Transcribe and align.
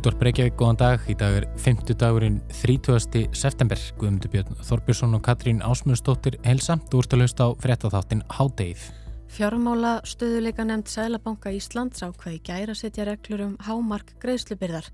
Útvarp 0.00 0.22
Reykjavík, 0.24 0.54
góðan 0.56 0.78
dag. 0.80 1.02
Í 1.12 1.14
dag 1.20 1.34
er 1.42 1.44
50 1.60 1.98
dagurinn 2.00 2.38
30. 2.56 3.26
september. 3.36 3.82
Guðmundur 4.00 4.32
Björn 4.32 4.56
Þorbjörnsson 4.64 5.18
og 5.18 5.20
Katrín 5.26 5.60
Ásmundsdóttir 5.60 6.38
helsa. 6.46 6.78
Þú 6.88 7.02
ert 7.02 7.16
að 7.18 7.20
lausta 7.20 7.44
á 7.44 7.48
fréttatháttin 7.60 8.24
Hádeið. 8.32 8.86
Fjármála 9.30 10.00
stöðuleika 10.02 10.64
nefnd 10.66 10.88
Sælabanka 10.90 11.52
Íslands 11.54 12.02
ákveði 12.02 12.40
gæra 12.48 12.74
setja 12.74 13.04
reglur 13.06 13.44
um 13.44 13.52
hámark 13.62 14.08
greiðslubyrðar. 14.18 14.88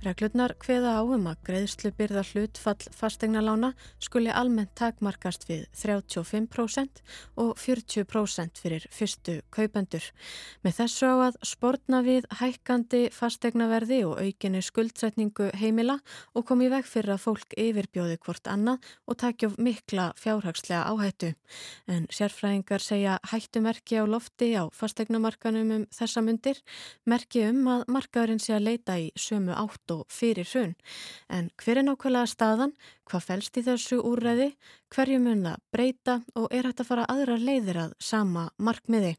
Reglurnar 0.00 0.54
hveða 0.64 0.94
á 0.96 1.02
um 1.04 1.26
að 1.28 1.42
greiðslubyrðar 1.44 2.30
hlutfall 2.32 2.88
fastegnalána 2.96 3.74
skuli 4.00 4.32
almennt 4.32 4.72
takmarkast 4.80 5.44
við 5.44 5.66
35% 5.76 7.02
og 7.36 7.50
40% 7.60 8.62
fyrir 8.64 8.86
fyrstu 8.88 9.34
kaupendur. 9.52 10.08
Með 10.64 10.78
þessu 10.80 11.12
á 11.12 11.16
að 11.28 11.38
spórna 11.52 12.00
við 12.06 12.30
hækkandi 12.40 13.02
fastegnaverði 13.12 14.00
og 14.08 14.24
aukinni 14.24 14.64
skuldsetningu 14.64 15.50
heimila 15.60 15.98
og 16.32 16.48
komi 16.48 16.70
veg 16.72 16.88
fyrir 16.88 17.18
að 17.18 17.26
fólk 17.26 17.58
yfirbjóði 17.60 18.16
hvort 18.24 18.48
annað 18.48 18.80
og 19.04 19.20
takja 19.20 19.52
mikla 19.60 20.10
fjárhagslega 20.16 20.88
áhættu. 20.88 21.34
En 21.92 22.08
sérfræðingar 22.08 22.80
segja 22.80 23.20
hættumerk 23.28 23.81
merki 23.82 23.98
á 23.98 24.06
lofti 24.06 24.54
á 24.54 24.70
fastegnumarkanum 24.70 25.70
um 25.74 25.86
þessa 25.90 26.22
myndir, 26.22 26.58
merki 27.04 27.42
um 27.48 27.66
að 27.66 27.82
markaðurinn 27.90 28.38
sé 28.38 28.54
að 28.54 28.66
leita 28.68 28.94
í 28.98 29.10
sömu 29.16 29.52
átt 29.52 29.90
og 29.90 30.06
fyrir 30.08 30.46
hrun. 30.46 30.76
En 31.28 31.50
hver 31.58 31.78
er 31.78 31.82
nákvæmlega 31.82 32.30
staðan, 32.30 32.76
hvað 33.10 33.26
fælst 33.26 33.58
í 33.58 33.64
þessu 33.66 33.98
úrreði, 33.98 34.54
hverju 34.88 35.18
mun 35.18 35.46
að 35.46 35.58
breyta 35.72 36.22
og 36.36 36.46
er 36.52 36.64
hægt 36.64 36.80
að 36.80 36.90
fara 36.92 37.08
aðra 37.10 37.36
leiðir 37.36 37.76
að 37.88 37.94
sama 37.98 38.50
markmiði? 38.56 39.16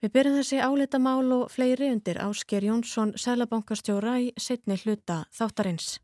Við 0.00 0.12
byrjum 0.14 0.40
þessi 0.40 0.60
álita 0.64 0.98
mál 0.98 1.28
og 1.32 1.50
fleiri 1.52 1.92
undir 1.92 2.16
Ásker 2.16 2.64
Jónsson, 2.64 3.12
sælabankastjóra 3.12 4.20
í 4.24 4.32
setni 4.40 4.80
hluta 4.80 5.26
þáttarins. 5.36 5.98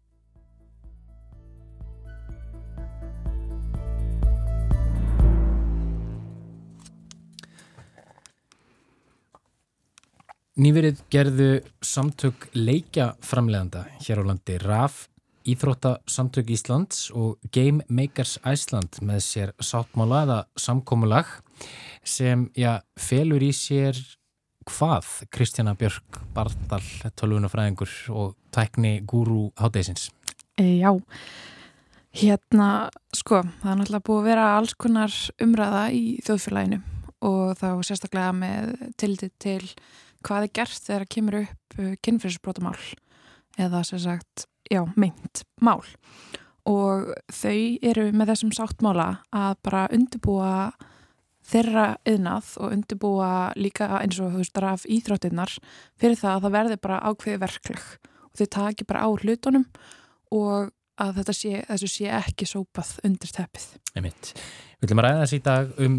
Nýverið 10.57 11.03
gerðu 11.12 11.47
samtök 11.85 12.47
leikjaframleganda 12.57 13.83
hér 14.01 14.23
á 14.25 14.29
landi 14.31 14.55
RAF, 14.57 15.03
Íþróttasamtök 15.45 16.49
Íslands 16.49 17.11
og 17.12 17.37
Game 17.53 17.85
Makers 17.93 18.39
Iceland 18.41 18.97
með 19.05 19.19
sér 19.27 19.53
sáttmála 19.61 20.23
eða 20.25 20.39
samkómulag 20.57 21.29
sem 22.01 22.47
já, 22.57 22.81
felur 22.97 23.44
í 23.44 23.50
sér 23.53 24.00
hvað 24.65 25.27
Kristjana 25.28 25.75
Björk 25.77 26.22
Bardal, 26.33 26.81
tölvunafræðingur 27.21 27.93
og 28.17 28.33
tækni 28.49 29.03
gúru 29.05 29.50
hátdeisins? 29.61 30.09
E, 30.56 30.81
já, 30.81 30.88
hérna 32.17 32.88
sko, 33.12 33.43
það 33.61 33.75
er 33.75 33.78
náttúrulega 33.83 34.09
búið 34.09 34.23
að 34.25 34.31
vera 34.33 34.49
alls 34.56 34.73
konar 34.73 35.21
umræða 35.37 35.84
í 35.93 36.03
þjóðfélaginu 36.25 36.81
og 37.28 37.55
þá 37.61 37.69
sérstaklega 37.84 38.33
með 38.41 38.75
tildi 38.97 39.28
til 39.37 39.61
hvað 40.26 40.48
er 40.48 40.54
gert 40.60 40.82
þegar 40.82 41.04
það 41.04 41.12
kemur 41.14 41.38
upp 41.42 41.78
uh, 41.78 41.92
kynfyrirsbrótamál 42.06 42.81
eða 43.56 43.82
sem 43.88 44.03
sagt, 44.03 44.44
já, 44.69 44.82
meint 44.98 45.44
mál. 45.64 45.81
Og 46.66 47.12
þau 47.32 47.60
eru 47.87 48.10
með 48.12 48.32
þessum 48.32 48.53
sáttmála 48.56 49.09
að 49.32 49.54
bara 49.64 49.87
undirbúa 49.94 50.53
þeirra 51.47 51.87
yðnað 52.09 52.56
og 52.60 52.75
undirbúa 52.75 53.31
líka 53.59 53.88
eins 54.00 54.19
og 54.19 54.34
þú 54.34 54.42
veist 54.42 54.60
raf 54.62 54.87
íþróttinnar 54.91 55.53
fyrir 56.00 56.19
það 56.19 56.32
að 56.32 56.47
það 56.47 56.56
verði 56.56 56.78
bara 56.82 57.03
ákveði 57.06 57.43
verkleg 57.44 57.84
og 58.26 58.41
þau 58.41 58.48
taki 58.56 58.87
bara 58.88 59.04
á 59.06 59.08
hlutunum 59.14 59.66
og 60.34 60.72
að 61.03 61.19
þetta 61.21 61.34
sé, 61.37 61.51
þessu 61.69 61.89
sé 61.93 62.12
ekki 62.17 62.47
sópað 62.49 62.95
undir 63.07 63.33
teppið. 63.37 63.67
Einmitt. 63.97 64.33
Við 64.77 64.91
viljum 64.91 65.01
að 65.01 65.07
ræða 65.07 65.21
þessi 65.23 65.37
í 65.39 65.43
dag 65.47 65.79
um 65.81 65.95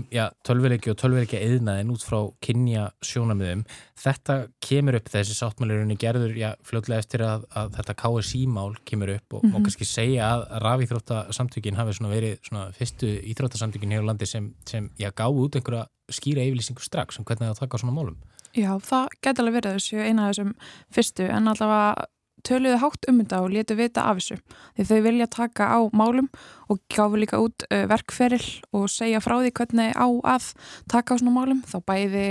tölvileiki 0.45 0.91
og 0.91 0.97
tölvileiki 1.01 1.39
eðnaðin 1.41 1.93
út 1.95 2.03
frá 2.05 2.17
kynja 2.45 2.83
sjónamiðum. 3.01 3.63
Þetta 3.97 4.35
kemur 4.61 4.99
upp 4.99 5.09
þessi 5.09 5.33
sáttmálurinn 5.33 5.97
gerður 5.97 6.35
já, 6.37 6.51
fljóðlega 6.67 7.01
eftir 7.01 7.23
að, 7.25 7.47
að 7.57 7.71
þetta 7.79 7.95
KSI-mál 8.03 8.77
kemur 8.85 9.13
upp 9.15 9.33
og 9.33 9.43
mm 9.43 9.49
-hmm. 9.49 9.57
má 9.57 9.65
kannski 9.65 9.87
segja 9.89 10.29
að 10.29 10.45
rafíþróttasamtökin 10.65 11.79
hafi 11.79 11.97
svona 11.97 12.13
verið 12.13 12.37
svona 12.45 12.67
fyrstu 12.77 13.09
íþróttasamtökin 13.33 13.97
hér 13.97 14.05
á 14.05 14.09
landi 14.13 14.25
sem, 14.29 14.53
sem 14.65 14.91
já, 14.99 15.09
gáði 15.09 15.41
út 15.41 15.55
einhverja 15.57 15.87
skýra 16.11 16.45
yfirlýsingu 16.45 16.81
strax 16.81 17.19
um 17.19 17.25
hvernig 17.25 17.49
það 17.49 17.59
taka 17.59 17.77
á 17.77 17.81
svona 17.81 17.97
málum. 17.97 18.17
Já, 18.53 18.77
það 18.77 19.07
geti 19.21 19.41
alveg 19.41 19.57
verið 19.57 19.73
þessu 19.77 19.97
eina 20.05 20.27
af 20.27 20.35
þessum 20.35 20.53
fyrstu 20.93 21.25
en 21.29 21.47
allavega 21.47 22.05
töluðu 22.45 22.79
hátt 22.81 23.07
um 23.09 23.21
þetta 23.21 23.41
og 23.43 23.53
letu 23.53 23.77
vita 23.77 24.05
af 24.09 24.19
þessu. 24.19 24.37
Því 24.77 24.87
þau 24.89 24.99
vilja 25.07 25.27
taka 25.33 25.69
á 25.73 25.79
málum 25.95 26.29
og 26.69 26.81
gáfu 26.93 27.19
líka 27.19 27.39
út 27.41 27.65
uh, 27.69 27.85
verkferil 27.89 28.43
og 28.75 28.89
segja 28.91 29.21
frá 29.23 29.39
því 29.39 29.53
hvernig 29.57 29.95
á 29.97 30.07
að 30.07 30.51
taka 30.91 31.15
á 31.15 31.19
svona 31.19 31.35
málum. 31.37 31.63
Þá 31.65 31.77
bæði 31.87 32.27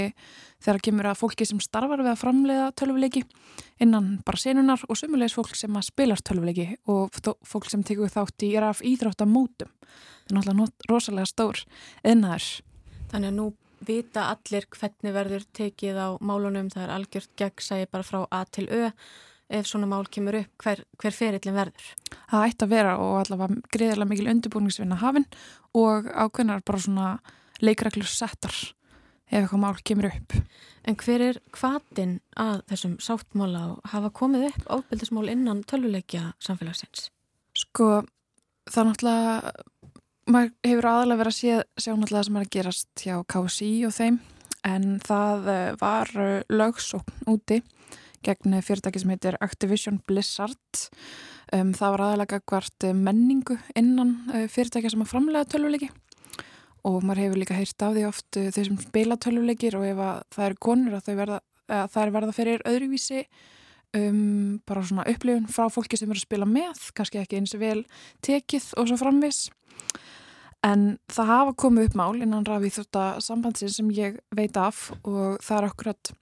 þegar 0.62 0.83
kemur 0.83 1.11
að 1.11 1.21
fólki 1.21 1.47
sem 1.47 1.61
starfar 1.62 2.03
við 2.03 2.12
að 2.15 2.22
framleiða 2.22 2.71
tölvuleiki 2.78 3.25
innan 3.83 4.17
bara 4.27 4.41
senunar 4.41 4.83
og 4.89 4.99
sumulegis 4.99 5.37
fólk 5.37 5.53
sem 5.59 5.75
að 5.77 5.91
spilast 5.91 6.25
tölvuleiki 6.27 6.78
og 6.91 7.12
fólk 7.44 7.69
sem 7.71 7.84
tekur 7.87 8.11
þátt 8.11 8.47
í 8.49 8.55
raf 8.56 8.81
íþráttamótum 8.81 9.69
það 9.69 10.33
er 10.33 10.38
náttúrulega 10.41 10.88
rosalega 10.91 11.28
stór 11.28 11.61
eðnaður 12.03 12.49
Þannig 13.11 13.31
að 13.31 13.37
nú 13.37 13.47
vita 13.87 14.27
allir 14.33 14.67
hvernig 14.73 15.15
verður 15.15 15.47
tekið 15.56 15.99
á 16.00 16.09
málunum. 16.25 16.71
Það 16.73 16.87
er 16.87 16.94
algjört 16.97 17.33
gegn 17.38 17.65
segi 17.69 17.88
bara 17.93 18.06
frá 18.06 18.21
A 18.31 18.44
til 18.50 18.67
Ö 18.67 18.91
ef 19.48 19.68
svona 19.68 19.88
mál 19.90 20.06
kemur 20.10 20.40
upp 20.40 20.64
hver, 20.64 20.82
hver 21.00 21.14
ferillin 21.14 21.56
verður? 21.56 21.90
Það 22.30 22.46
ætti 22.48 22.66
að 22.66 22.72
vera 22.72 22.94
og 23.02 23.18
allavega 23.20 23.60
greiðilega 23.74 24.10
mikil 24.10 24.30
undirbúningsvinna 24.32 24.98
hafinn 25.02 25.28
og 25.76 26.08
ákveðnar 26.10 26.64
bara 26.66 26.82
svona 26.82 27.12
leikreglur 27.62 28.08
settar 28.10 28.56
ef 29.26 29.40
eitthvað 29.40 29.62
mál 29.62 29.78
kemur 29.86 30.10
upp. 30.10 30.36
En 30.86 30.98
hver 31.00 31.24
er 31.30 31.40
hvaðin 31.56 32.18
að 32.38 32.60
þessum 32.70 32.98
sáttmála 33.02 33.64
hafa 33.90 34.12
komið 34.14 34.50
upp 34.50 34.68
ábyldismál 34.70 35.30
innan 35.32 35.64
tölvuleikja 35.66 36.32
samfélagsins? 36.42 37.10
Sko, 37.56 38.04
það 38.70 38.82
er 38.82 38.88
náttúrulega, 38.90 39.52
maður 40.30 40.52
hefur 40.68 40.88
aðalega 40.92 41.20
verið 41.22 41.34
að 41.34 41.38
sé, 41.40 41.58
sjá 41.74 41.92
náttúrulega 41.94 42.20
það 42.20 42.28
sem 42.28 42.38
er 42.38 42.46
að 42.46 42.54
gerast 42.56 43.04
hjá 43.06 43.16
KSI 43.34 43.72
og 43.88 43.96
þeim 43.96 44.18
en 44.66 44.86
það 45.04 45.50
eh, 45.52 45.72
var 45.80 46.12
eh, 46.20 46.44
lögsókn 46.50 47.26
úti 47.32 47.60
gegn 48.26 48.59
fyrirtæki 48.64 49.03
sem 49.03 49.12
heitir 49.14 49.38
Activision 49.44 50.00
Blizzard. 50.09 50.82
Um, 51.54 51.72
það 51.76 51.94
var 51.94 52.04
aðalega 52.09 52.41
hvert 52.50 52.88
menningu 52.99 53.58
innan 53.78 54.17
uh, 54.32 54.46
fyrirtæki 54.50 54.90
sem 54.93 55.05
að 55.05 55.12
framlega 55.12 55.49
tölvuleiki 55.52 55.90
og 56.87 57.02
maður 57.02 57.25
hefur 57.25 57.40
líka 57.43 57.58
heyrt 57.58 57.82
af 57.82 57.94
því 57.94 58.06
oft 58.08 58.38
uh, 58.38 58.49
þau 58.55 58.62
sem 58.69 58.81
spila 58.82 59.19
tölvuleikir 59.23 59.76
og 59.78 59.87
ef 59.87 60.00
það 60.34 60.49
eru 60.49 60.58
konur 60.69 60.99
að 60.99 61.12
verða, 61.19 61.38
að 61.70 61.87
það 61.94 62.02
er 62.02 62.17
verða 62.19 62.34
fyrir 62.34 62.67
öðruvísi 62.70 63.23
um, 63.96 64.58
bara 64.67 64.82
svona 64.87 65.06
upplifun 65.11 65.49
frá 65.50 65.70
fólki 65.73 65.99
sem 65.99 66.11
eru 66.11 66.20
að 66.20 66.26
spila 66.26 66.50
með, 66.50 66.82
kannski 66.96 67.23
ekki 67.23 67.40
eins 67.40 67.55
og 67.56 67.62
vel 67.62 67.81
tekið 68.26 68.69
og 68.76 68.90
svo 68.90 68.99
framvis. 69.00 69.46
En 70.67 70.96
það 71.12 71.31
hafa 71.31 71.56
komið 71.62 71.90
upp 71.90 71.99
mál 71.99 72.14
innan 72.19 72.46
rafið 72.46 72.81
þetta 72.81 73.08
sambandsinn 73.23 73.70
sem 73.73 73.90
ég 73.94 74.19
veit 74.34 74.56
af 74.58 74.88
og 75.05 75.38
það 75.44 75.58
er 75.58 75.69
okkur 75.70 75.93
að 75.93 76.14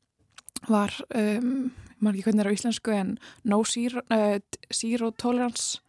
var 0.69 0.95
um, 1.15 1.71
maður 2.05 2.19
ekki 2.21 2.27
hvernig 2.29 2.43
það 2.43 2.47
er 2.47 2.53
á 2.53 2.57
íslensku 2.59 2.97
en 2.97 3.15
no 3.51 3.61
zero, 3.69 4.05
uh, 4.15 4.37
zero 4.73 5.11
tolerance 5.21 5.81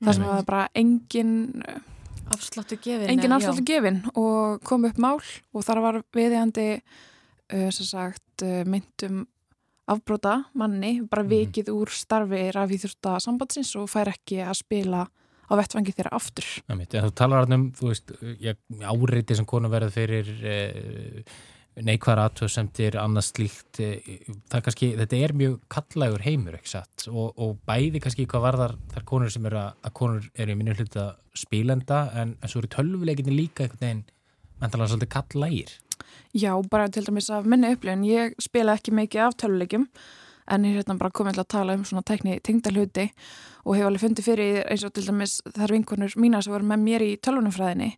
þar 0.00 0.16
sem 0.16 0.24
það 0.26 0.38
er 0.38 0.48
bara 0.48 0.64
engin 0.80 1.34
uh, 1.64 1.78
afsláttu 2.34 2.80
gefin 2.80 3.12
engin 3.12 3.36
afsláttu 3.36 3.66
gefin 3.68 4.02
og 4.14 4.64
kom 4.66 4.88
upp 4.88 5.00
mál 5.00 5.20
og 5.20 5.66
þar 5.66 5.84
var 5.84 6.00
viðjandi 6.16 6.68
uh, 6.80 7.70
sem 7.70 7.88
sagt 7.88 8.46
uh, 8.46 8.62
myndum 8.68 9.24
afbróta 9.90 10.38
manni, 10.56 10.98
bara 11.08 11.24
mhm. 11.24 11.32
vikið 11.32 11.70
úr 11.74 11.92
starfi 11.92 12.46
rafíþjórsta 12.56 13.18
sambandsins 13.22 13.74
og 13.80 13.90
fær 13.92 14.12
ekki 14.14 14.40
að 14.44 14.58
spila 14.62 15.04
á 15.44 15.52
vettfangi 15.60 15.92
þeirra 15.92 16.14
aftur. 16.16 16.46
Það 16.64 17.10
talar 17.18 17.50
um, 17.52 17.66
þú 17.76 17.90
veist, 17.90 18.14
áriði 18.80 19.36
sem 19.36 19.48
konu 19.48 19.68
verður 19.72 19.92
fyrir 19.92 20.30
eh, 20.40 21.34
neikværa 21.82 22.28
aðtöðsendir, 22.28 22.96
annars 23.00 23.32
slíkt 23.32 23.80
eh, 23.82 24.26
það 24.52 24.64
kannski, 24.66 24.90
þetta 25.00 25.20
er 25.26 25.34
mjög 25.38 25.54
kallægur 25.72 26.24
heimur, 26.24 26.58
ekki 26.58 26.70
satt? 26.70 27.06
Og, 27.10 27.32
og 27.34 27.56
bæði 27.66 28.02
kannski 28.04 28.28
hvað 28.30 28.44
varðar 28.46 28.76
þar 28.92 29.06
konur 29.10 29.32
sem 29.34 29.48
eru 29.50 29.60
að, 29.62 29.80
að 29.82 29.96
konur 30.00 30.28
eru 30.34 30.54
í 30.54 30.58
minni 30.60 30.76
hluta 30.78 31.06
spílenda 31.34 32.04
en, 32.20 32.36
en 32.38 32.52
svo 32.52 32.62
eru 32.62 32.70
tölvuleikinni 32.76 33.34
líka 33.34 33.66
einhvern 33.66 33.82
veginn, 33.82 34.04
mentala 34.62 34.90
svolítið 34.90 35.14
kallægir 35.16 35.74
Já, 36.34 36.50
bara 36.70 36.90
til 36.90 37.04
dæmis 37.06 37.30
af 37.30 37.46
minni 37.46 37.72
upplifin, 37.74 38.06
ég 38.06 38.38
spila 38.42 38.76
ekki 38.78 38.94
mikið 38.94 39.26
af 39.28 39.38
tölvuleikum 39.42 39.88
en 40.50 40.64
ég 40.66 40.74
er 40.74 40.82
hérna 40.82 40.98
bara 41.00 41.14
komið 41.14 41.38
til 41.38 41.44
að 41.44 41.52
tala 41.54 41.76
um 41.78 41.84
svona 41.88 42.04
tekni 42.06 42.38
tengdalhuti 42.44 43.08
og 43.64 43.76
hef 43.78 43.88
alveg 43.88 44.04
fundið 44.04 44.28
fyrir 44.28 44.62
eins 44.68 44.84
og 44.84 44.92
til 44.92 45.06
dæmis 45.08 45.38
þar 45.56 45.72
vinkonur 45.76 46.16
mína 46.20 46.42
sem 46.44 46.52
voru 46.52 46.68
með 46.68 46.84
mér 46.84 47.04
í 47.06 47.12
tölvunumfræðinni 47.24 47.92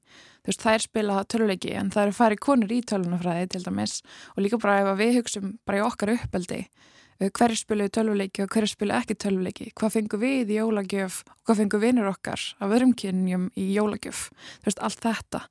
þú 0.46 0.52
veist 0.52 0.62
þær 0.62 0.84
spila 0.84 1.22
töluleiki 1.26 1.72
en 1.74 1.88
það 1.90 2.04
eru 2.04 2.14
færi 2.14 2.36
konur 2.38 2.70
í 2.70 2.78
tölvunumfræði 2.86 3.48
til 3.50 3.64
dæmis. 3.64 3.96
Og 4.36 4.44
líka 4.44 4.60
bara 4.62 4.76
ef 4.84 5.00
við 5.00 5.16
hugsim 5.18 5.56
bara 5.66 5.80
í 5.80 5.82
okkar 5.82 6.12
uppeldi 6.14 6.60
uh, 6.62 7.26
hverju 7.26 7.58
spilu 7.58 7.88
tölvuleiki 7.90 8.44
og 8.44 8.52
hverju 8.54 8.70
spilu 8.70 8.94
ekki 8.94 9.16
tölvuleiki, 9.18 9.72
hvað 9.74 9.96
fengur 9.96 10.22
við 10.22 10.54
í 10.54 10.60
jólagjöf 10.60 11.24
og 11.26 11.48
hvað 11.48 11.62
fengur 11.62 11.82
vinnur 11.82 12.12
okkar 12.12 12.46
af 12.60 12.76
öðrum 12.76 12.94
kynjum 12.94 13.50
í 13.58 13.72
jólagjöf, 13.74 14.28
þú 14.62 14.70
veist, 14.70 14.84
allt 14.86 15.02
þetta. 15.02 15.42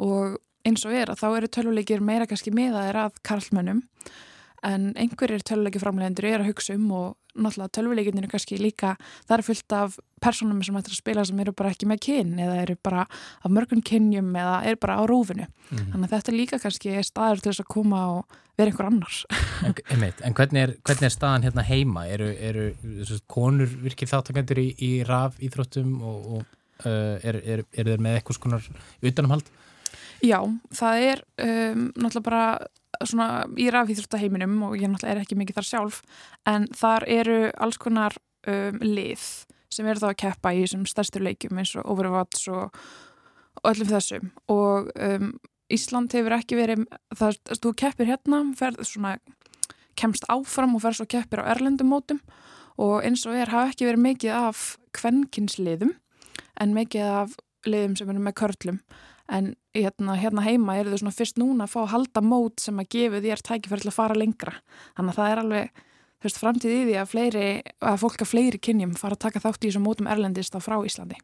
Og 0.00 0.38
eins 0.68 0.88
og 0.88 0.96
er 0.96 1.12
að 1.12 1.20
þá 1.20 1.28
eru 1.28 1.52
tölvuleikir 1.58 2.04
meira 2.04 2.28
kannski 2.30 2.54
miðaðir 2.54 3.02
að 3.04 3.20
karlmönnum 3.28 3.84
en 4.66 4.90
einhverjir 4.98 5.44
töluleiki 5.46 5.80
framlegendur 5.82 6.28
er 6.28 6.42
að 6.42 6.52
hugsa 6.52 6.76
um 6.78 6.90
og 6.96 7.16
náttúrulega 7.38 7.74
tölvuleikinir 7.76 8.26
er 8.26 8.32
kannski 8.32 8.58
líka, 8.58 8.96
það 9.28 9.36
er 9.36 9.44
fullt 9.46 9.74
af 9.76 9.98
personum 10.22 10.62
sem 10.66 10.76
ættir 10.78 10.94
að 10.94 11.00
spila 11.02 11.24
sem 11.28 11.40
eru 11.42 11.54
bara 11.56 11.70
ekki 11.74 11.86
með 11.88 12.00
kyn 12.08 12.34
eða 12.42 12.56
eru 12.64 12.76
bara 12.82 13.04
af 13.06 13.54
mörgum 13.54 13.82
kynjum 13.86 14.32
eða 14.34 14.56
eru 14.66 14.80
bara 14.82 14.98
á 14.98 15.02
rófinu 15.06 15.46
mm. 15.46 15.84
þannig 15.92 16.08
að 16.08 16.14
þetta 16.16 16.34
líka 16.34 16.60
kannski 16.62 16.94
er 16.98 17.06
staður 17.06 17.42
til 17.42 17.52
þess 17.52 17.62
að 17.62 17.70
koma 17.76 18.02
og 18.16 18.38
vera 18.58 18.72
einhver 18.72 18.90
annars 18.90 19.20
En, 19.62 19.74
en 20.26 20.34
hvernig, 20.34 20.64
er, 20.64 20.74
hvernig 20.82 21.08
er 21.08 21.14
staðan 21.14 21.46
hérna 21.46 21.66
heima? 21.66 22.06
Eru, 22.10 22.32
eru 22.34 23.20
konur 23.30 23.70
virkið 23.86 24.12
þáttakendur 24.14 24.62
í, 24.62 24.68
í 24.82 24.92
raf 25.06 25.38
íþróttum 25.38 25.94
og, 26.02 26.28
og 26.38 26.42
uh, 26.86 27.16
eru 27.22 27.44
er, 27.44 27.64
er 27.74 27.92
þeir 27.92 28.04
með 28.04 28.18
eitthvað 28.18 28.40
skonar 28.40 28.68
utanumhald? 28.98 29.54
Já, 30.24 30.40
það 30.74 31.04
er 31.12 31.20
um, 31.44 31.84
náttúrulega 31.94 32.26
bara 32.26 32.44
svona 33.04 33.44
í 33.60 33.68
rafíþróttaheiminum 33.72 34.56
og 34.68 34.78
ég 34.80 34.90
náttúrulega 34.90 35.14
er 35.14 35.22
ekki 35.22 35.38
mikið 35.38 35.60
þar 35.60 35.68
sjálf 35.68 36.00
en 36.50 36.66
þar 36.76 37.06
eru 37.18 37.38
alls 37.60 37.78
konar 37.80 38.16
um, 38.48 38.80
lið 38.82 39.26
sem 39.72 39.86
eru 39.88 40.02
þá 40.02 40.08
að 40.10 40.18
keppa 40.24 40.54
í 40.54 40.62
þessum 40.64 40.86
stærstur 40.88 41.24
leikjum 41.24 41.60
eins 41.60 41.74
og 41.78 41.88
Overwatch 41.92 42.48
og, 42.52 42.76
og 43.60 43.70
öllum 43.70 43.90
þessum. 43.90 44.30
Og 44.52 44.90
um, 44.96 45.32
Ísland 45.72 46.14
hefur 46.16 46.36
ekki 46.38 46.56
verið 46.56 46.86
það, 47.16 47.40
þú 47.60 47.74
keppir 47.82 48.08
hérna 48.08 48.40
ferð 48.56 48.86
svona, 48.88 49.18
kemst 49.98 50.24
áfram 50.32 50.76
og 50.78 50.84
ferð 50.84 51.02
svo 51.02 51.08
keppir 51.10 51.44
á 51.44 51.50
erlendum 51.52 51.92
mótum. 51.92 52.22
Og 52.80 53.02
eins 53.04 53.26
og 53.28 53.36
er 53.36 53.52
hafa 53.52 53.74
ekki 53.74 53.88
verið 53.88 54.04
mikið 54.06 54.34
af 54.38 54.64
kvenkinsliðum 54.96 55.92
en 56.62 56.74
mikið 56.74 57.12
af 57.20 57.36
liðum 57.68 57.96
sem 57.98 58.10
eru 58.10 58.22
með 58.22 58.38
körlum 58.38 58.80
en 59.28 59.52
hérna, 59.76 60.16
hérna 60.18 60.44
heima 60.44 60.78
eru 60.80 60.92
þau 60.92 61.02
svona 61.02 61.16
fyrst 61.16 61.40
núna 61.40 61.66
að 61.66 61.74
fá 61.74 61.80
að 61.82 61.92
halda 61.94 62.22
mót 62.24 62.62
sem 62.64 62.80
að 62.80 62.90
gefa 62.94 63.22
þér 63.24 63.44
tækifæri 63.48 63.84
til 63.84 63.90
að 63.92 63.98
fara 63.98 64.18
lengra. 64.18 64.54
Þannig 64.96 65.12
að 65.12 65.18
það 65.20 65.32
er 65.32 65.42
alveg, 65.42 65.82
veist, 66.24 66.40
framtíð 66.42 66.74
í 66.74 66.84
því 66.88 66.96
að 67.02 67.10
fleiri, 67.12 67.48
að 67.92 67.98
fólk 68.04 68.24
að 68.24 68.30
fleiri 68.32 68.62
kynjum 68.68 68.94
fara 68.98 69.18
að 69.18 69.24
taka 69.26 69.42
þátt 69.44 69.64
í 69.64 69.70
þessum 69.70 69.84
mótum 69.86 70.10
erlendist 70.10 70.56
á 70.56 70.60
frá 70.64 70.78
Íslandi. 70.80 71.20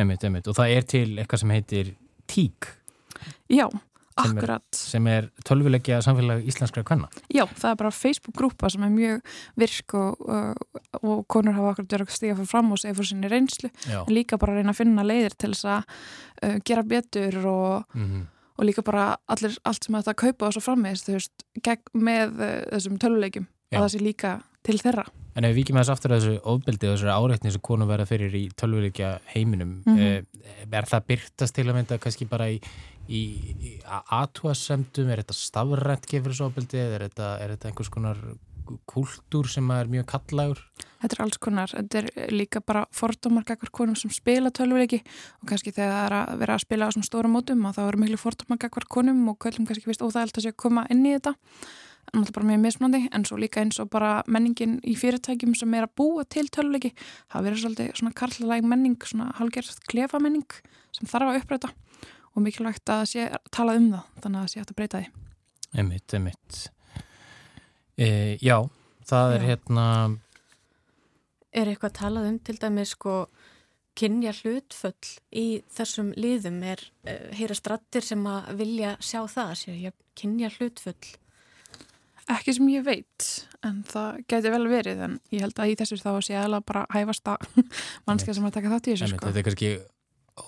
Emit, 0.00 0.24
emit, 0.26 0.48
og 0.50 0.56
það 0.58 0.76
er 0.78 0.88
til 0.90 1.08
eitthvað 1.12 1.44
sem 1.44 1.54
heitir 1.54 1.92
TÍK. 2.30 2.70
Já. 3.52 3.68
Sem 4.14 5.08
er, 5.10 5.26
er 5.26 5.46
tölvulegja 5.48 5.98
samfélag 6.04 6.44
íslenskra 6.46 6.84
kvenna. 6.86 7.08
Já, 7.34 7.44
það 7.50 7.70
er 7.70 7.78
bara 7.80 7.90
Facebook-grúpa 7.94 8.70
sem 8.70 8.84
er 8.86 8.92
mjög 8.94 9.32
virk 9.60 9.96
og, 9.98 10.20
og, 10.28 10.82
og 11.00 11.24
konur 11.30 11.56
hafa 11.56 11.72
akkurat 11.72 11.96
verið 11.96 12.06
að 12.12 12.18
stiga 12.18 12.36
fyrir 12.38 12.50
fram 12.50 12.70
og 12.74 12.80
segja 12.82 12.94
fyrir 12.98 13.10
sinni 13.10 13.32
reynslu. 13.32 13.72
Já. 13.90 13.98
En 14.04 14.14
líka 14.14 14.38
bara 14.38 14.54
að 14.54 14.62
reyna 14.62 14.74
að 14.74 14.80
finna 14.82 15.06
leiðir 15.06 15.34
til 15.34 15.50
þess 15.54 15.68
að 15.74 15.82
uh, 15.82 16.56
gera 16.70 16.86
betur 16.94 17.40
og, 17.42 17.96
mm 17.96 18.06
-hmm. 18.06 18.24
og 18.58 18.64
líka 18.70 18.86
bara 18.86 19.16
allir, 19.26 19.58
allt 19.64 19.84
sem 19.84 19.94
þetta 19.98 20.14
kaupa 20.14 20.46
og 20.46 20.52
svo 20.54 20.62
frammeðist, 20.62 21.10
með 21.94 22.38
uh, 22.38 22.60
þessum 22.72 22.98
tölvulegjum. 22.98 23.48
Að 23.74 23.80
það 23.80 23.92
sé 23.92 23.98
líka 23.98 24.40
til 24.64 24.78
þeirra. 24.80 25.04
En 25.34 25.44
ef 25.44 25.52
við 25.52 25.60
vikið 25.62 25.74
með 25.74 25.84
þess 25.84 25.94
aftur 25.94 26.14
að 26.14 26.24
þessu 26.24 26.40
óbildi 26.46 26.88
og 26.88 26.96
þessu 26.96 27.10
áreitni 27.10 27.52
sem 27.52 27.62
konur 27.68 27.90
verða 27.90 28.06
fyrir 28.06 28.34
í 28.38 28.44
tölvuleikja 28.54 29.18
heiminum, 29.34 29.82
mm 29.84 29.96
-hmm. 29.98 30.42
er 30.70 30.90
það 30.90 31.06
byrtast 31.10 31.54
til 31.54 31.68
að 31.68 31.76
mynda 31.78 31.98
kannski 31.98 32.28
bara 32.30 32.50
í 32.50 32.60
í, 33.08 33.20
í 33.60 33.74
aðtúasemdum, 33.84 35.10
er 35.10 35.22
þetta 35.22 35.36
stafrænt 35.36 36.08
gefurinsofbildi 36.08 36.80
eða 36.80 36.98
er 36.98 37.06
þetta, 37.08 37.30
er 37.42 37.54
þetta 37.54 37.70
einhvers 37.70 37.92
konar 37.92 38.20
kultúr 38.88 39.48
sem 39.50 39.70
er 39.74 39.90
mjög 39.92 40.06
kallagur? 40.14 40.60
Þetta 41.02 41.16
er 41.18 41.22
alls 41.26 41.40
konar, 41.42 41.72
þetta 41.76 42.00
er 42.00 42.30
líka 42.32 42.62
bara 42.64 42.86
fordómar 42.96 43.44
kakvar 43.44 43.72
konum 43.76 43.96
sem 43.98 44.12
spila 44.14 44.52
tölvuleiki 44.54 45.02
og 45.42 45.50
kannski 45.50 45.74
þegar 45.74 45.92
það 45.92 46.04
er 46.06 46.16
að 46.20 46.38
vera 46.40 46.56
að 46.56 46.64
spila 46.64 46.88
á 46.88 46.94
svona 46.94 47.08
stóra 47.10 47.32
mótum 47.32 47.66
og 47.68 47.76
þá 47.76 47.82
eru 47.84 48.00
miklu 48.00 48.20
fordómar 48.20 48.62
kakvar 48.62 48.88
konum 48.88 49.20
og 49.28 49.36
kvöldum 49.44 49.68
kannski 49.68 49.90
vist 49.90 50.04
óþægilt 50.04 50.40
að 50.40 50.46
sé 50.46 50.54
að 50.54 50.62
koma 50.64 50.86
inn 50.88 51.04
í 51.04 51.12
þetta 51.18 51.34
er 52.22 52.34
bara 52.36 52.46
mjög 52.46 52.62
mismandi 52.62 53.00
en 53.12 53.24
svo 53.26 53.38
líka 53.40 53.62
eins 53.62 53.80
og 53.82 53.90
bara 53.90 54.22
menningin 54.30 54.76
í 54.86 54.94
fyrirtækjum 54.98 55.54
sem 55.58 55.74
er 55.74 55.88
að 55.88 55.96
búa 55.98 56.24
til 56.30 56.46
tölvuleiki 56.52 56.92
það 57.32 57.46
verður 57.48 57.62
svolítið 57.64 57.90
svona 57.98 58.14
karlæg 58.20 58.68
menning 58.70 58.98
svona 59.02 59.32
halgerð 59.40 59.80
klefa 59.90 60.20
menning 60.22 60.46
sem 60.94 61.10
þarf 61.10 61.32
að 61.32 61.40
uppræta 61.42 61.72
og 62.34 62.42
mikilvægt 62.42 62.90
að 62.90 63.04
sé 63.10 63.26
tala 63.54 63.76
um 63.78 63.90
það 63.92 64.22
þannig 64.22 64.38
að 64.38 64.44
það 64.44 64.52
sé 64.52 64.60
hægt 64.60 64.72
að 64.72 64.78
breyta 64.80 65.00
því. 65.00 65.10
Emmitt, 65.82 66.14
emmitt 66.14 66.60
e, 67.98 68.08
Já, 68.42 68.58
það 69.06 69.26
já. 69.30 69.34
er 69.34 69.48
hérna 69.48 69.88
Er 71.54 71.70
eitthvað 71.70 71.90
að 71.92 71.98
talað 72.00 72.30
um 72.32 72.38
til 72.42 72.56
dæmis 72.58 72.94
sko 72.96 73.16
kynja 73.94 74.32
hlutföll 74.34 75.10
í 75.38 75.46
þessum 75.70 76.08
liðum? 76.18 76.56
Er 76.66 76.80
uh, 77.06 77.28
heyra 77.38 77.54
strattir 77.54 78.02
sem 78.02 78.24
að 78.26 78.48
vilja 78.58 78.96
sjá 78.98 79.20
það 79.30 79.52
séu 79.60 79.92
kynja 80.18 80.50
hlutföll 80.56 81.14
Ekki 82.32 82.54
sem 82.56 82.68
ég 82.72 82.84
veit 82.86 83.26
en 83.66 83.82
það 83.88 84.20
getur 84.30 84.54
vel 84.54 84.68
verið 84.70 85.02
en 85.06 85.18
ég 85.34 85.44
held 85.44 85.58
að 85.60 85.72
í 85.72 85.76
þessu 85.80 85.98
þá 86.00 86.12
sé 86.24 86.38
alveg 86.40 86.64
bara 86.68 86.86
hæfast 86.94 87.28
að 87.28 87.48
mannskja 88.08 88.36
sem 88.36 88.46
að 88.48 88.56
taka 88.56 88.72
þátt 88.72 88.88
í 88.88 88.94
þessu 88.94 89.10
sko. 89.12 89.26
Þetta 89.26 89.42
er 89.42 89.48
kannski 89.48 89.72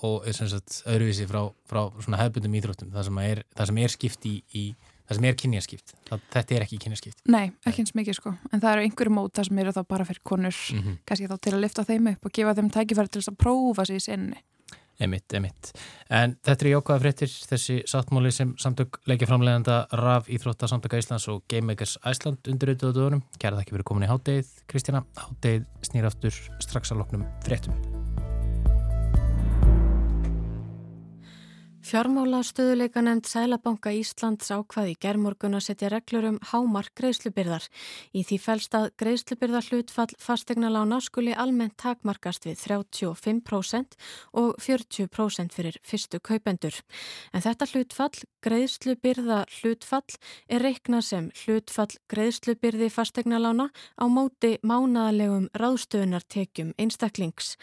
og 0.07 0.27
sagt 0.35 0.81
öðruvísi 0.91 1.29
frá, 1.31 1.45
frá 1.69 1.85
svona 2.03 2.19
hefðbundum 2.23 2.57
íþróttum 2.59 2.91
það 2.95 3.09
sem 3.09 3.21
er, 3.23 3.43
það 3.55 3.71
sem 3.71 3.81
er 3.85 3.93
skipt 3.93 4.27
í, 4.27 4.35
í 4.51 4.65
það 5.07 5.19
sem 5.19 5.29
er 5.29 5.37
kynjaskipt, 5.43 5.95
þetta 6.35 6.57
er 6.57 6.65
ekki 6.65 6.81
kynjaskipt. 6.83 7.23
Nei, 7.31 7.53
ekki 7.69 7.85
eins 7.85 7.95
mikið 7.95 8.19
sko. 8.19 8.33
En 8.51 8.63
það 8.63 8.73
eru 8.73 8.87
einhverju 8.89 9.15
móta 9.15 9.45
sem 9.47 9.63
eru 9.63 9.75
þá 9.77 9.83
bara 9.87 10.09
fyrir 10.09 10.25
konur 10.27 10.57
mm 10.57 10.81
-hmm. 10.83 10.99
kannski 11.07 11.31
þá 11.31 11.37
til 11.39 11.55
að 11.55 11.63
lifta 11.63 11.87
þeim 11.87 12.11
upp 12.13 12.27
og 12.27 12.33
gefa 12.33 12.57
þeim 12.59 12.71
tækifæri 12.75 13.13
til 13.15 13.23
að 13.23 13.39
prófa 13.39 13.87
sér 13.87 14.01
í 14.01 14.07
senni 14.09 14.43
Emitt, 15.03 15.29
emitt. 15.37 15.73
En 16.09 16.37
þetta 16.47 16.65
er 16.65 16.71
jákvæða 16.71 17.03
fréttir 17.03 17.33
þessi 17.51 17.77
sáttmóli 17.91 18.33
sem 18.33 18.55
samtök 18.61 19.01
leikja 19.11 19.29
framleganda 19.29 19.83
RAF 19.93 20.31
Íþrótta 20.33 20.71
samtöka 20.73 21.01
Íslands 21.03 21.29
og 21.33 21.45
Gamemakers 21.53 21.99
Æsland 22.07 22.49
undir 22.49 22.73
auðvitaðu 22.73 22.97
döðunum. 22.97 23.27
Kæra 23.37 23.59
það 23.59 23.67
ekki 23.67 23.77
verið 23.77 23.91
komin 23.93 24.09
í 24.09 24.11
háttegið 24.15 24.57
Kristjana. 24.73 25.05
Háttegið 25.21 25.69
snýraftur 25.91 26.43
strax 26.65 26.95
að 26.95 27.05
loknum 27.05 27.29
fréttum. 27.45 27.96
Fjármála 31.87 32.41
stöðuleika 32.43 32.99
nefnd 32.99 33.29
Sælabanka 33.31 33.93
Íslands 33.95 34.49
ákvaði 34.51 34.97
gerðmorgun 34.99 35.55
að 35.55 35.69
setja 35.69 35.87
reglur 35.93 36.25
um 36.33 36.39
hámark 36.51 36.91
greiðslubyrðar. 36.99 37.63
Í 38.11 38.25
því 38.27 38.39
fælst 38.43 38.75
að 38.75 38.89
greiðslubyrðar 38.99 39.69
hlutfall 39.69 40.17
fastegna 40.19 40.67
lána 40.75 40.99
skuli 40.99 41.31
almennt 41.31 41.77
takmarkast 41.79 42.49
við 42.49 42.59
35% 42.65 43.95
og 44.35 44.57
40% 44.59 45.55
fyrir 45.55 45.79
fyrstu 45.87 46.19
kaupendur. 46.19 46.75
En 47.31 47.45
þetta 47.47 47.71
hlutfall, 47.71 48.19
greiðslubyrða 48.43 49.39
hlutfall, 49.61 50.19
er 50.51 50.67
reiknað 50.67 51.07
sem 51.07 51.31
hlutfall 51.45 51.95
greiðslubyrði 52.11 52.91
fastegna 52.91 53.39
lána 53.39 53.69
á 53.95 54.11
móti 54.11 54.57
mánaðalegum 54.67 55.47
ráðstöðunartekjum 55.55 56.75
einstaklings. 56.83 57.55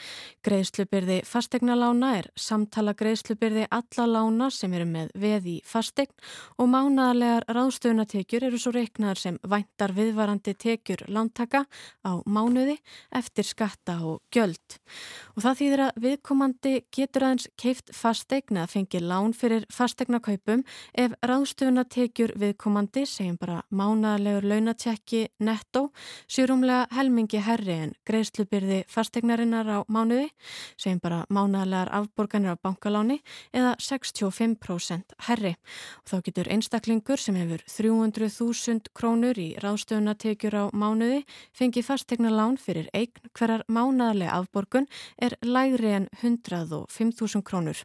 Greiðslubyrði 0.47 1.19
fastegna 1.27 1.75
lána 1.75 2.15
er 2.21 2.31
samtala 2.39 2.95
greiðslubyrði 2.95 3.67
alla 3.67 4.12
lána 4.13 4.49
sem 4.53 4.73
eru 4.77 4.87
með 4.89 5.11
veð 5.19 5.49
í 5.49 5.55
fastegn 5.67 6.13
og 6.61 6.69
mánaðarlegar 6.71 7.47
ráðstöfunatekjur 7.57 8.47
eru 8.49 8.59
svo 8.61 8.73
reiknaðar 8.75 9.21
sem 9.21 9.39
væntar 9.49 9.93
viðvarandi 9.97 10.53
tekjur 10.59 11.05
lántaka 11.09 11.63
á 12.05 12.11
mánuði 12.25 12.77
eftir 13.15 13.47
skatta 13.47 13.97
og 14.05 14.21
gjöld. 14.33 14.77
Og 15.35 15.43
það 15.45 15.59
þýðir 15.59 15.83
að 15.87 16.01
viðkomandi 16.03 16.73
getur 16.93 17.27
aðeins 17.27 17.47
keift 17.59 17.93
fastegn 17.95 18.59
að 18.61 18.71
fengi 18.75 19.01
lán 19.01 19.33
fyrir 19.37 19.65
fastegnakaupum 19.73 20.63
ef 20.93 21.15
ráðstöfunatekjur 21.25 22.35
viðkomandi, 22.39 23.05
segjum 23.09 23.37
bara 23.41 23.61
mánaðarlegur 23.73 24.47
launatjekki 24.51 25.23
netto, 25.43 25.87
sérumlega 26.27 26.87
helmingi 26.93 27.41
herri 27.43 27.79
en 27.87 27.95
greiðslubyrði 28.07 28.83
fastegnarinnar 28.91 29.69
á 29.71 29.79
mánuði, 29.87 30.29
segjum 30.77 31.01
bara 31.03 31.23
mánaðarlegar 31.33 31.93
afborganir 31.97 32.57
á 32.59 32.63
bankaláni 32.63 33.21
eða 33.55 33.73
6 33.79 34.02
65% 34.03 35.15
herri 35.27 35.53
og 36.03 36.11
þá 36.11 36.15
getur 36.27 36.49
einstaklingur 36.53 37.21
sem 37.21 37.37
hefur 37.39 37.63
300.000 37.71 38.91
krónur 38.97 39.39
í 39.39 39.49
ráðstöfunatekjur 39.63 40.57
á 40.59 40.63
mánuði 40.75 41.23
fengið 41.55 41.87
fastegna 41.87 42.31
lán 42.33 42.59
fyrir 42.61 42.89
eign 42.93 43.31
hverjar 43.33 43.65
mánaðarlega 43.67 44.37
afborgun 44.37 44.87
er 45.17 45.37
lægri 45.41 45.93
en 45.97 46.07
105.000 46.21 47.43
krónur. 47.47 47.83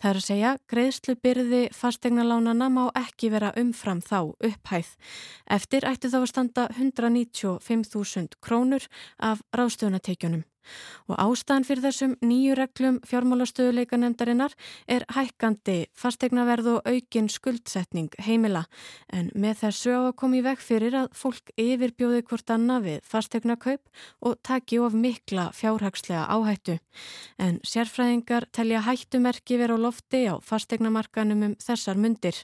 Það 0.00 0.10
er 0.10 0.20
að 0.22 0.26
segja 0.30 0.56
greiðslu 0.70 1.16
byrði 1.22 1.62
fastegna 1.74 2.26
lánana 2.26 2.70
má 2.72 2.84
ekki 2.96 3.30
vera 3.34 3.52
umfram 3.58 4.02
þá 4.04 4.32
upphæð. 4.32 4.92
Eftir 5.58 5.88
ætti 5.88 6.12
þá 6.12 6.20
að 6.22 6.28
standa 6.32 6.68
195.000 6.74 8.38
krónur 8.40 8.86
af 9.18 9.42
ráðstöfunatekjunum. 9.56 10.46
Og 11.06 11.16
ástæðan 11.20 11.66
fyrir 11.68 11.84
þessum 11.84 12.14
nýju 12.24 12.56
reglum 12.58 12.98
fjármálastöðuleika 13.06 13.98
nefndarinnar 14.00 14.54
er 14.90 15.06
hækkandi 15.14 15.76
fastegnaverð 15.96 16.70
og 16.74 16.90
aukin 16.90 17.30
skuldsetning 17.32 18.12
heimila. 18.26 18.64
En 19.12 19.30
með 19.34 19.62
þessu 19.64 19.94
á 19.94 20.00
að 20.08 20.16
koma 20.22 20.40
í 20.40 20.44
veg 20.46 20.62
fyrir 20.62 20.98
að 21.02 21.08
fólk 21.16 21.54
yfirbjóði 21.60 22.22
hvort 22.26 22.52
annað 22.54 22.88
við 22.88 23.00
fastegnakaup 23.12 24.04
og 24.26 24.38
taki 24.46 24.80
of 24.82 24.96
mikla 24.96 25.48
fjárhagslega 25.56 26.26
áhættu. 26.26 26.78
En 27.38 27.60
sérfræðingar 27.66 28.48
telja 28.52 28.82
hættumerki 28.86 29.58
vera 29.60 29.78
á 29.78 29.80
lofti 29.80 30.26
á 30.26 30.34
fastegnamarkanum 30.42 31.50
um 31.50 31.58
þessar 31.62 32.00
myndir. 32.00 32.42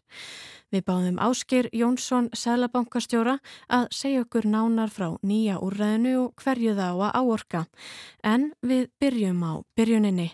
Við 0.73 0.85
báðum 0.89 1.19
Áskir 1.21 1.67
Jónsson, 1.77 2.31
Sælabankastjóra, 2.33 3.37
að 3.69 3.91
segja 3.93 4.23
okkur 4.25 4.47
nánar 4.49 4.89
frá 4.89 5.11
nýja 5.21 5.59
úrræðinu 5.61 6.15
og 6.23 6.41
hverju 6.41 6.73
það 6.79 6.97
á 6.97 7.05
að 7.11 7.19
áorka. 7.21 7.61
En 8.25 8.47
við 8.65 8.87
byrjum 9.03 9.45
á 9.45 9.53
byrjuninni. 9.77 10.31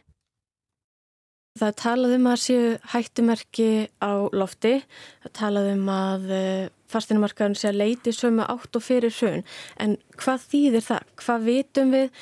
Það 1.58 1.74
talaðum 1.82 2.30
að 2.30 2.42
séu 2.44 2.72
hættumerki 2.92 3.70
á 3.98 4.14
lofti. 4.30 4.76
Það 5.24 5.34
talaðum 5.40 5.88
að 5.90 6.28
eh, 6.30 6.68
fastinumarkaðun 6.92 7.58
sé 7.58 7.72
að 7.72 7.80
leiti 7.82 8.14
sömu 8.14 8.46
átt 8.46 8.78
og 8.78 8.84
fyrir 8.84 9.14
hrun. 9.18 9.42
En 9.74 9.96
hvað 10.22 10.44
þýðir 10.52 10.86
það? 10.92 11.14
Hvað 11.24 11.48
vitum 11.50 11.96
við? 11.96 12.12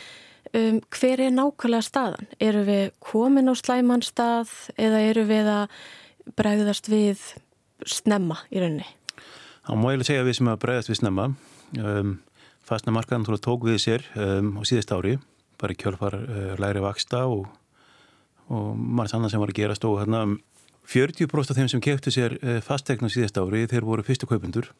Um, 0.56 0.78
hver 0.94 1.20
er 1.20 1.32
nákvæmlega 1.34 1.84
staðan? 1.84 2.28
Eru 2.40 2.62
við 2.64 2.84
komin 3.02 3.50
á 3.50 3.54
slæman 3.58 4.04
stað 4.06 4.52
eða 4.78 5.02
eru 5.10 5.26
við 5.28 5.50
að 5.52 5.74
bregðast 6.38 6.88
við 6.88 7.20
snemma 7.84 8.38
í 8.50 8.62
rauninni? 8.62 8.86
Það 9.66 9.80
má 9.80 9.88
eiginlega 9.90 10.08
segja 10.08 10.22
að 10.22 10.28
við 10.30 10.38
sem 10.38 10.50
að 10.50 10.60
bregðast 10.62 10.90
við 10.92 10.98
snemma 11.00 11.28
um, 11.82 12.12
fastna 12.66 12.94
markaðan 12.94 13.40
tók 13.42 13.66
við 13.66 13.80
sér 13.82 14.04
um, 14.14 14.52
á 14.58 14.62
síðast 14.68 14.92
ári 14.94 15.16
bara 15.60 15.74
í 15.74 15.80
kjölfar 15.80 16.18
uh, 16.20 16.52
læri 16.60 16.82
vaksta 16.84 17.24
og, 17.30 17.48
og 18.48 18.68
margir 18.76 19.18
annan 19.18 19.32
sem 19.32 19.42
var 19.42 19.52
að 19.52 19.60
gerast 19.60 19.86
og 19.88 20.00
hérna 20.02 20.24
40% 20.86 21.50
af 21.50 21.58
þeim 21.58 21.70
sem 21.72 21.82
keftu 21.82 22.14
sér 22.14 22.36
uh, 22.38 22.60
fastegna 22.64 23.10
síðast 23.10 23.38
ári 23.42 23.66
þeir 23.70 23.88
voru 23.88 24.06
fyrstu 24.06 24.28
kaupundur 24.30 24.70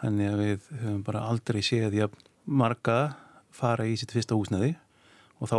þannig 0.00 0.32
að 0.32 0.42
við 0.42 0.68
höfum 0.82 1.02
bara 1.06 1.26
aldrei 1.30 1.62
séð 1.62 2.00
að 2.08 2.18
marga 2.48 2.98
fara 3.54 3.86
í 3.86 3.96
sitt 3.98 4.14
fyrsta 4.14 4.38
húsnaði 4.38 4.74
og 5.38 5.50
þá 5.50 5.58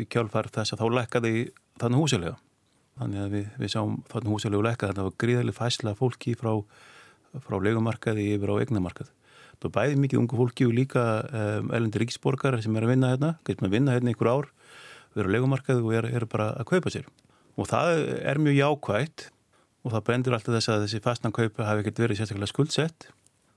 í 0.00 0.08
kjálfar 0.10 0.50
þess 0.52 0.74
að 0.74 0.82
þá 0.82 0.86
lekkaði 1.00 1.32
þannig 1.80 2.02
húsilega 2.02 2.36
Þannig 2.96 3.20
að 3.20 3.34
við, 3.34 3.46
við 3.60 3.72
sáum 3.74 3.96
þarna 4.08 4.32
húsalegu 4.32 4.64
lekka 4.64 4.90
þetta 4.90 5.04
var 5.04 5.16
gríðarlega 5.20 5.58
fæsla 5.58 5.92
fólki 5.98 6.32
frá, 6.38 6.52
frá 7.44 7.56
legumarkaði 7.60 8.30
yfir 8.36 8.52
á 8.56 8.62
egnamarkað. 8.64 9.10
Það 9.56 9.68
var 9.68 9.74
bæði 9.76 9.98
mikið 10.00 10.20
ungu 10.22 10.38
fólki 10.40 10.66
og 10.68 10.74
líka 10.76 11.04
um, 11.26 11.70
elendi 11.76 12.00
ríksborgar 12.00 12.56
sem 12.64 12.76
er 12.76 12.86
að 12.86 12.92
vinna 12.94 13.12
hérna, 13.12 13.30
getur 13.44 13.64
maður 13.64 13.72
að 13.72 13.76
vinna 13.76 13.96
hérna 13.96 14.12
einhver 14.12 14.32
ár, 14.32 14.48
vera 15.16 15.32
á 15.32 15.34
legumarkaði 15.36 15.84
og 15.84 15.94
er, 15.96 16.08
er 16.16 16.26
bara 16.32 16.50
að 16.56 16.68
kaupa 16.72 16.92
sér. 16.92 17.08
Og 17.56 17.68
það 17.68 18.02
er 18.32 18.40
mjög 18.40 18.58
jákvægt 18.60 19.28
og 19.84 19.92
það 19.94 20.04
brendur 20.08 20.36
alltaf 20.36 20.56
þess 20.56 20.72
að 20.72 20.84
þessi 20.86 21.02
fastnan 21.04 21.36
kaupa 21.36 21.68
hafi 21.68 21.84
ekkert 21.84 22.02
verið 22.04 22.20
sérstaklega 22.20 22.52
skuldsett 22.52 23.08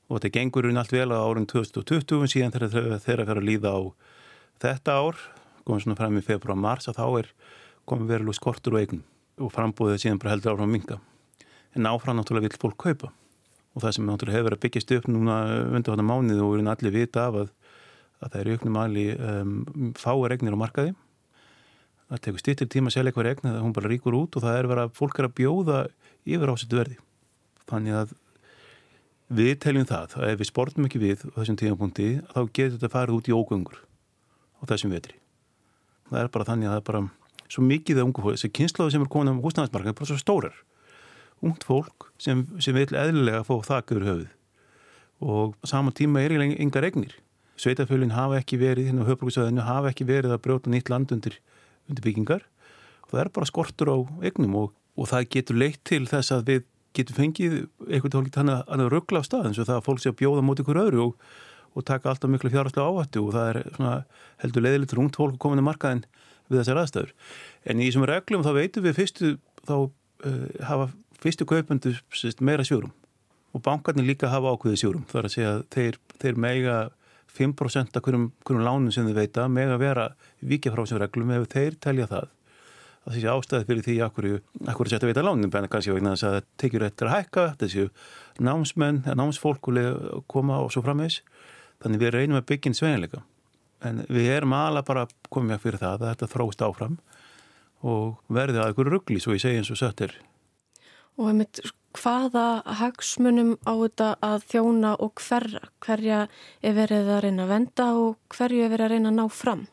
og 0.09 0.17
þetta 0.17 0.33
gengur 0.35 0.67
hún 0.69 0.79
allt 0.81 0.93
vel 0.93 1.11
á 1.11 1.19
árun 1.19 1.47
2020 1.49 2.31
síðan 2.31 2.55
þegar 2.55 3.01
þeirra 3.03 3.27
fer 3.27 3.39
að 3.39 3.47
líða 3.47 3.75
á 3.75 3.79
þetta 4.63 4.97
ár, 4.99 5.19
komum 5.63 5.83
svona 5.83 5.99
fram 5.99 6.19
í 6.19 6.25
februar 6.25 6.59
mars 6.59 6.89
og 6.91 6.97
þá 6.97 7.05
er 7.21 7.31
komið 7.89 8.13
verilú 8.13 8.35
skortur 8.35 8.77
og 8.77 8.83
eignum 8.83 9.03
og 9.39 9.53
frambúðið 9.53 10.03
síðan 10.03 10.21
bara 10.21 10.35
heldur 10.35 10.55
áfram 10.55 10.73
minga. 10.73 10.99
En 11.77 11.89
áfram 11.89 12.17
náttúrulega 12.19 12.49
vil 12.49 12.61
fólk 12.61 12.77
kaupa 12.81 13.11
og 13.75 13.83
það 13.83 13.95
sem 13.95 14.07
náttúrulega 14.07 14.37
hefur 14.37 14.47
verið 14.49 14.57
að 14.57 14.63
byggjast 14.65 14.93
upp 14.97 15.09
núna 15.11 15.35
undir 15.69 15.93
þetta 15.93 16.07
mánið 16.09 16.41
og 16.43 16.55
við 16.55 16.71
allir 16.73 16.95
vita 16.95 17.27
af 17.27 17.37
að, 17.43 17.51
að 18.19 18.31
það 18.31 18.39
er 18.41 18.49
auknum 18.53 18.79
aðli 18.81 19.05
um, 19.15 19.53
fáir 19.99 20.35
egnir 20.35 20.57
á 20.57 20.63
markaði. 20.63 20.95
Það 22.09 22.23
tekur 22.25 22.41
stýttir 22.41 22.71
tíma 22.73 22.89
að 22.89 22.95
selja 22.97 23.11
eitthvað 23.11 23.29
egna 23.35 23.51
þegar 23.51 23.67
hún 23.67 23.75
bara 23.77 23.91
ríkur 23.91 24.17
út 24.17 24.35
og 24.35 24.45
það 24.45 24.57
er 24.57 24.69
verið 24.71 24.87
að 24.87 24.95
fólk 24.97 25.19
er 25.19 25.27
að 25.29 25.35
bjóða 25.37 25.83
yfir 26.25 26.53
ásett 26.55 26.73
verði. 26.73 26.97
Þannig 27.69 27.99
að 27.99 28.15
við 29.29 29.51
teljum 29.61 29.85
það 29.85 30.17
að 30.17 30.31
ef 30.31 30.41
við 30.41 30.49
sportum 30.49 30.89
ekki 30.89 31.03
við 31.03 31.23
á 31.29 31.37
þessum 31.37 31.59
tímapunkti 31.61 32.09
þá 32.33 32.39
getur 32.49 32.75
þetta 32.79 32.93
farið 32.95 33.19
út 33.19 33.29
í 33.29 33.35
ógöngur 33.37 33.77
á 33.77 34.63
þessum 34.73 34.95
vetri. 34.95 35.19
Það 36.09 36.23
er 36.23 36.31
bara 36.33 36.49
þannig 36.49 36.69
að 36.69 36.73
það 36.73 36.81
er 36.81 36.87
bara 36.89 37.03
svo 37.49 37.63
mikið 37.65 38.01
af 38.01 38.09
ungu 38.09 38.25
fólk, 38.25 38.37
þessi 38.37 38.51
kynnslóðu 38.55 38.95
sem 38.95 39.05
er 39.05 39.11
komin 39.11 39.33
á 39.33 39.43
húsnæðismarkaði 39.43 39.93
er 39.93 39.99
bara 39.99 40.09
svo 40.11 40.19
stórar 40.21 40.59
ungt 41.45 41.63
fólk 41.65 42.09
sem, 42.21 42.43
sem 42.59 42.75
vil 42.75 42.89
eðlilega 42.91 43.45
fá 43.47 43.55
þakkur 43.65 44.05
höfuð 44.05 44.27
og 45.19 45.57
saman 45.67 45.95
tíma 45.95 46.21
er 46.23 46.35
eiginlega 46.35 46.61
yngar 46.63 46.87
egnir 46.87 47.17
sveitafölinn 47.59 48.15
hafa 48.15 48.39
ekki 48.39 48.59
verið 48.59 48.89
hérna 48.89 49.05
á 49.05 49.09
höfbruksöðinu 49.09 49.65
hafa 49.67 49.91
ekki 49.91 50.07
verið 50.07 50.35
að 50.35 50.43
brjóta 50.45 50.71
nýtt 50.71 50.91
land 50.91 51.11
undir, 51.15 51.35
undir 51.89 52.05
byggingar. 52.05 52.45
Og 53.07 53.15
það 53.15 53.23
er 53.23 53.31
bara 53.35 53.49
skortur 53.49 53.91
á 53.91 53.97
egnum 54.29 54.57
og, 54.61 54.73
og 54.95 55.09
það 55.11 55.29
getur 55.35 55.59
leitt 55.59 55.81
til 55.87 56.05
þess 56.09 56.35
að 56.35 56.45
við 56.51 56.65
getum 56.97 57.17
fengið 57.19 57.57
eitthvað 57.89 58.15
tólkt 58.15 58.39
hann 58.39 58.53
að 58.55 58.87
ruggla 58.93 59.21
á 59.21 59.27
stað 59.27 59.49
eins 59.49 59.59
og 59.61 59.67
það 59.69 59.81
að 59.81 59.85
fólk 59.89 60.03
sé 60.03 60.13
að 60.13 60.19
bjóða 60.21 60.45
mot 60.45 60.61
ykkur 60.63 60.81
öðru 60.85 61.03
og, 61.09 61.27
og 61.75 61.85
taka 61.85 62.13
alltaf 62.13 62.31
miklu 62.31 62.53
fjárhastlega 62.53 62.87
áhættu. 62.87 63.25
Og 63.25 63.35
það 63.35 63.51
er 63.51 63.61
svona, 63.75 63.93
heldur 64.43 64.65
leiðilegt 64.65 64.95
rungt 64.97 65.19
fólk 65.19 65.35
að 65.35 65.41
koma 65.43 65.57
inn 65.57 65.63
í 65.63 65.67
markaðin 65.67 66.05
við 66.49 66.61
þessar 66.61 66.81
aðstæður. 66.83 67.13
En 67.65 67.81
í 67.81 67.89
þessum 67.89 68.07
reglum 68.09 68.45
þá 68.45 68.51
veitum 68.57 68.85
við 68.85 68.97
fyrstu, 68.97 69.35
þá 69.69 69.75
uh, 69.79 70.39
hafa 70.67 70.89
fyrstu 71.19 71.47
kaupandu 71.47 71.93
meira 72.45 72.65
sjórum 72.67 72.93
og 73.55 73.63
bankarnir 73.65 74.05
líka 74.05 74.29
hafa 74.29 74.53
ákveðið 74.53 74.81
sjórum. 74.83 75.05
Það 75.09 75.19
er 75.19 75.27
að 75.27 75.33
segja 75.33 75.53
að 75.53 75.61
þeir, 75.73 75.95
þeir 76.21 76.41
mega 76.45 76.75
5% 77.33 77.97
af 77.97 78.05
hverjum, 78.05 78.27
hverjum 78.45 78.65
lánum 78.65 78.91
sem 78.93 79.07
þið 79.07 79.17
veita 79.23 79.47
mega 79.51 79.79
vera 79.81 80.09
vikið 80.45 80.75
frá 80.75 80.83
þessum 80.83 81.01
reglum 81.03 81.33
ef 81.33 81.47
þeir 81.53 81.79
telja 81.81 82.09
það. 82.09 82.29
Það 82.99 83.15
sé 83.15 83.31
ástæði 83.31 83.67
fyrir 83.69 83.85
því 83.87 83.95
að 84.05 84.13
hverju, 84.17 84.39
setja 84.91 85.09
veita 85.09 85.23
lánum, 85.25 85.49
en 85.49 85.69
kannski 85.71 85.95
vegna 85.95 86.13
þess 86.13 86.27
að 86.27 86.35
það 86.35 86.47
tekjur 86.61 86.85
eftir 86.85 87.09
að 87.09 87.15
hækka, 87.15 87.45
þessi 87.61 87.85
námsmenn, 88.43 89.01
námsfólk 89.17 89.71
koma 90.29 90.59
og 90.61 90.73
svo 90.75 90.83
framvegs. 90.85 91.23
Þannig 91.81 92.03
við 92.03 92.15
reynum 92.17 92.41
að 92.41 92.49
byggja 92.51 92.69
inn 92.69 92.77
sveginleika 92.77 93.23
en 93.85 94.03
við 94.09 94.31
erum 94.37 94.55
alveg 94.57 94.87
bara 94.87 95.07
komið 95.33 95.61
fyrir 95.63 95.81
það 95.81 96.03
að 96.03 96.07
þetta 96.11 96.31
þróst 96.33 96.63
áfram 96.65 96.97
og 97.85 98.19
verði 98.27 98.61
að 98.61 98.73
ykkur 98.73 98.91
ruggli 98.93 99.21
svo 99.23 99.35
ég 99.35 99.43
segi 99.43 99.61
eins 99.61 99.71
og 99.73 99.79
söttir 99.79 100.15
Og 101.19 101.33
einmitt, 101.33 101.59
hvaða 101.99 102.61
hagsmunum 102.79 103.57
á 103.67 103.75
þetta 103.75 104.09
að 104.23 104.43
þjóna 104.53 104.93
og 105.03 105.19
hverja, 105.19 105.65
hverja 105.83 106.19
er 106.63 106.75
verið 106.77 107.09
að 107.11 107.23
reyna 107.25 107.43
að 107.43 107.51
venda 107.51 107.87
og 107.99 108.35
hverju 108.35 108.63
er 108.63 108.71
verið 108.71 108.85
að 108.85 108.93
reyna 108.93 109.11
að 109.11 109.17
ná 109.17 109.25
fram? 109.35 109.65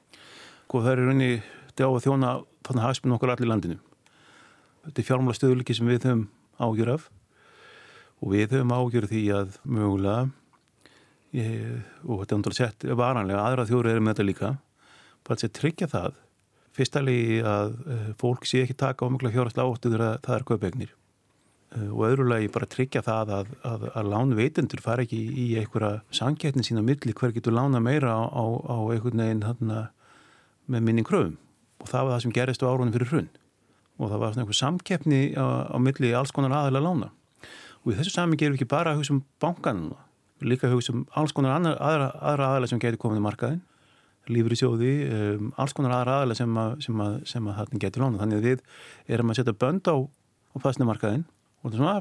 Góð, 0.66 0.88
það 0.88 0.92
er 0.92 1.04
reyni 1.06 1.30
á 1.78 1.86
að 1.86 2.02
þjóna 2.06 2.32
þannig 2.66 2.86
hagsmunum 2.86 3.18
okkur 3.18 3.34
allir 3.36 3.50
landinu 3.52 3.78
þetta 4.86 5.02
er 5.02 5.06
fjármála 5.06 5.36
stöðuliki 5.36 5.76
sem 5.76 5.88
við 5.90 6.06
höfum 6.06 6.26
ágjur 6.62 6.92
af 6.94 7.06
og 8.22 8.32
við 8.32 8.56
höfum 8.56 8.74
ágjur 8.76 9.08
því 9.10 9.22
að 9.36 9.56
mögulega 9.62 10.26
og 11.42 12.22
þetta 12.22 12.36
er 12.36 12.40
náttúrulega 12.40 12.58
sett 12.60 12.86
varanlega, 12.96 13.42
aðra 13.42 13.66
þjóru 13.68 13.92
eru 13.92 14.04
með 14.04 14.14
þetta 14.14 14.26
líka. 14.30 14.52
Bara 15.26 15.42
að 15.42 15.52
tryggja 15.58 15.88
það 15.90 16.22
fyrstali 16.76 17.40
að 17.44 17.74
uh, 17.86 18.06
fólk 18.20 18.46
sé 18.48 18.62
ekki 18.64 18.76
taka 18.78 19.08
ámugla 19.08 19.32
fjárhastlega 19.34 19.72
áttu 19.72 19.92
þegar 19.92 20.20
það 20.24 20.36
er 20.36 20.46
kaupegnir 20.50 20.92
uh, 20.92 21.88
og 21.88 22.02
öðrulegi 22.10 22.52
bara 22.52 22.68
tryggja 22.72 23.02
það 23.06 23.32
að, 23.38 23.50
að, 23.70 23.86
að 23.96 24.10
lánveitendur 24.12 24.84
fara 24.84 25.06
ekki 25.06 25.20
í, 25.26 25.46
einhverja 25.60 26.02
sangjetnin 26.14 26.66
sína 26.66 26.84
milli 26.84 27.16
hver 27.16 27.34
getur 27.36 27.56
lána 27.56 27.80
meira 27.82 28.12
á, 28.12 28.22
á, 28.28 28.44
á 28.44 28.78
einhvern 28.92 29.24
veginn 29.24 29.44
þarna, 29.46 29.82
með 30.66 30.88
minning 30.88 31.08
kröfum. 31.08 31.36
Og 31.80 31.90
það 31.90 32.06
var 32.06 32.16
það 32.16 32.24
sem 32.24 32.36
gerist 32.36 32.64
á 32.64 32.68
árunum 32.68 32.94
fyrir 32.96 33.12
hrunn 33.12 33.32
og 33.96 34.10
það 34.10 34.20
var 34.20 34.34
svona 34.34 34.44
einhver 34.44 34.60
samkeppni 34.60 35.20
á, 35.40 35.44
á 35.72 35.76
milli 35.80 36.12
alls 36.16 36.34
konar 36.36 36.52
aðalega 36.52 36.84
lána. 36.84 37.12
Og 37.84 37.94
í 37.94 37.96
þessu 37.96 38.12
samin 38.12 38.36
gerum 38.36 38.56
við 38.56 38.60
ekki 38.60 38.74
bara 38.74 38.92
að 38.92 39.00
hugsa 39.00 39.14
um 39.14 39.22
bankanuna 39.40 40.05
líka 40.44 40.70
hugsa 40.72 40.92
um 40.92 41.06
alls 41.16 41.32
konar 41.36 41.56
aðra, 41.56 41.76
aðra, 41.78 42.10
aðra 42.20 42.50
aðalega 42.50 42.72
sem 42.72 42.82
getur 42.82 43.00
komið 43.00 43.22
í 43.22 43.26
markaðin 43.26 43.64
lífur 44.26 44.56
í 44.56 44.58
sjóði, 44.58 44.92
um, 45.06 45.50
alls 45.60 45.74
konar 45.76 46.00
aðra 46.00 46.18
aðalega 46.20 46.40
sem 46.40 46.58
að, 46.58 46.72
sem 46.82 47.02
að, 47.04 47.16
sem 47.30 47.46
að 47.46 47.58
þetta 47.60 47.80
getur 47.84 48.02
lána 48.02 48.20
þannig 48.22 48.40
að 48.40 48.48
við 48.50 48.64
erum 49.14 49.30
að 49.30 49.38
setja 49.38 49.54
bönd 49.60 49.86
á 49.86 49.96
á 50.56 50.56
fastnemarkaðin 50.64 51.24
og 51.26 51.68
þetta 51.68 51.76
er 51.76 51.82
svona 51.82 51.96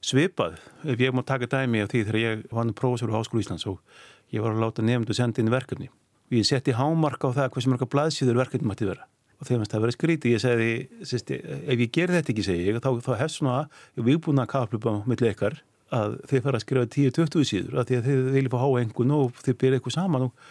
svipað, 0.00 0.56
ef 0.88 1.00
ég 1.00 1.14
má 1.14 1.22
taka 1.26 1.48
dæmi 1.50 1.82
af 1.84 1.90
því 1.92 2.02
þegar 2.08 2.20
ég 2.20 2.44
var 2.48 2.62
hann 2.62 2.76
prófessor 2.76 3.12
á 3.12 3.18
Háskólu 3.20 3.44
Íslands 3.44 3.66
og 3.68 3.80
ég 4.32 4.44
var 4.44 4.54
að 4.54 4.62
láta 4.64 4.84
nefndu 4.84 5.16
senda 5.16 5.42
inn 5.42 5.52
verkefni. 5.52 5.90
Og 6.30 6.38
ég 6.38 6.46
setti 6.48 6.74
hámarka 6.76 7.28
á 7.28 7.36
það 7.36 7.50
hversu 7.54 7.72
marga 7.72 7.88
blaðsýður 7.90 8.40
verkefni 8.40 8.70
mætti 8.70 8.88
vera. 8.88 9.04
Og 9.40 9.48
þegar 9.48 9.68
það 9.72 9.84
verið 9.84 9.96
skríti, 9.96 10.32
ég 10.34 10.40
segði 10.42 10.70
ef 11.04 11.82
ég 11.84 11.92
ger 11.92 12.12
þetta 12.14 12.32
ekki, 12.32 12.46
segi 12.46 12.66
ég, 12.68 12.80
þá, 12.80 12.90
þá 13.04 13.12
hefst 13.20 13.40
svona 13.40 13.58
viðbúna 13.96 14.46
kaplöpa 14.48 15.00
millir 15.08 15.34
ykkar 15.34 15.60
að 15.94 16.18
þið 16.30 16.44
fara 16.46 16.58
að 16.58 16.64
skrifa 16.64 16.90
10-20 16.96 17.48
síður 17.50 17.78
að 17.80 17.94
að 17.98 18.08
þið 18.08 18.26
viljið 18.34 18.52
fá 18.52 18.60
háa 18.62 18.82
engun 18.82 19.14
og 19.16 19.40
þið 19.44 19.56
byrja 19.62 19.80
eitthvað 19.80 19.96
saman 19.96 20.26
og, 20.28 20.50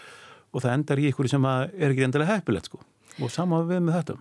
og 0.52 0.64
það 0.66 0.74
endar 0.78 1.02
í 1.02 1.06
eitthvað 1.10 1.32
sem 1.34 1.48
er 1.50 1.92
ekki 1.92 2.08
endilega 2.08 2.36
heppilegt 2.36 2.70
sko. 2.72 2.82
Og 3.20 3.32
sama 3.34 3.62
við 3.68 3.82
með 3.86 4.00
þetta. 4.00 4.20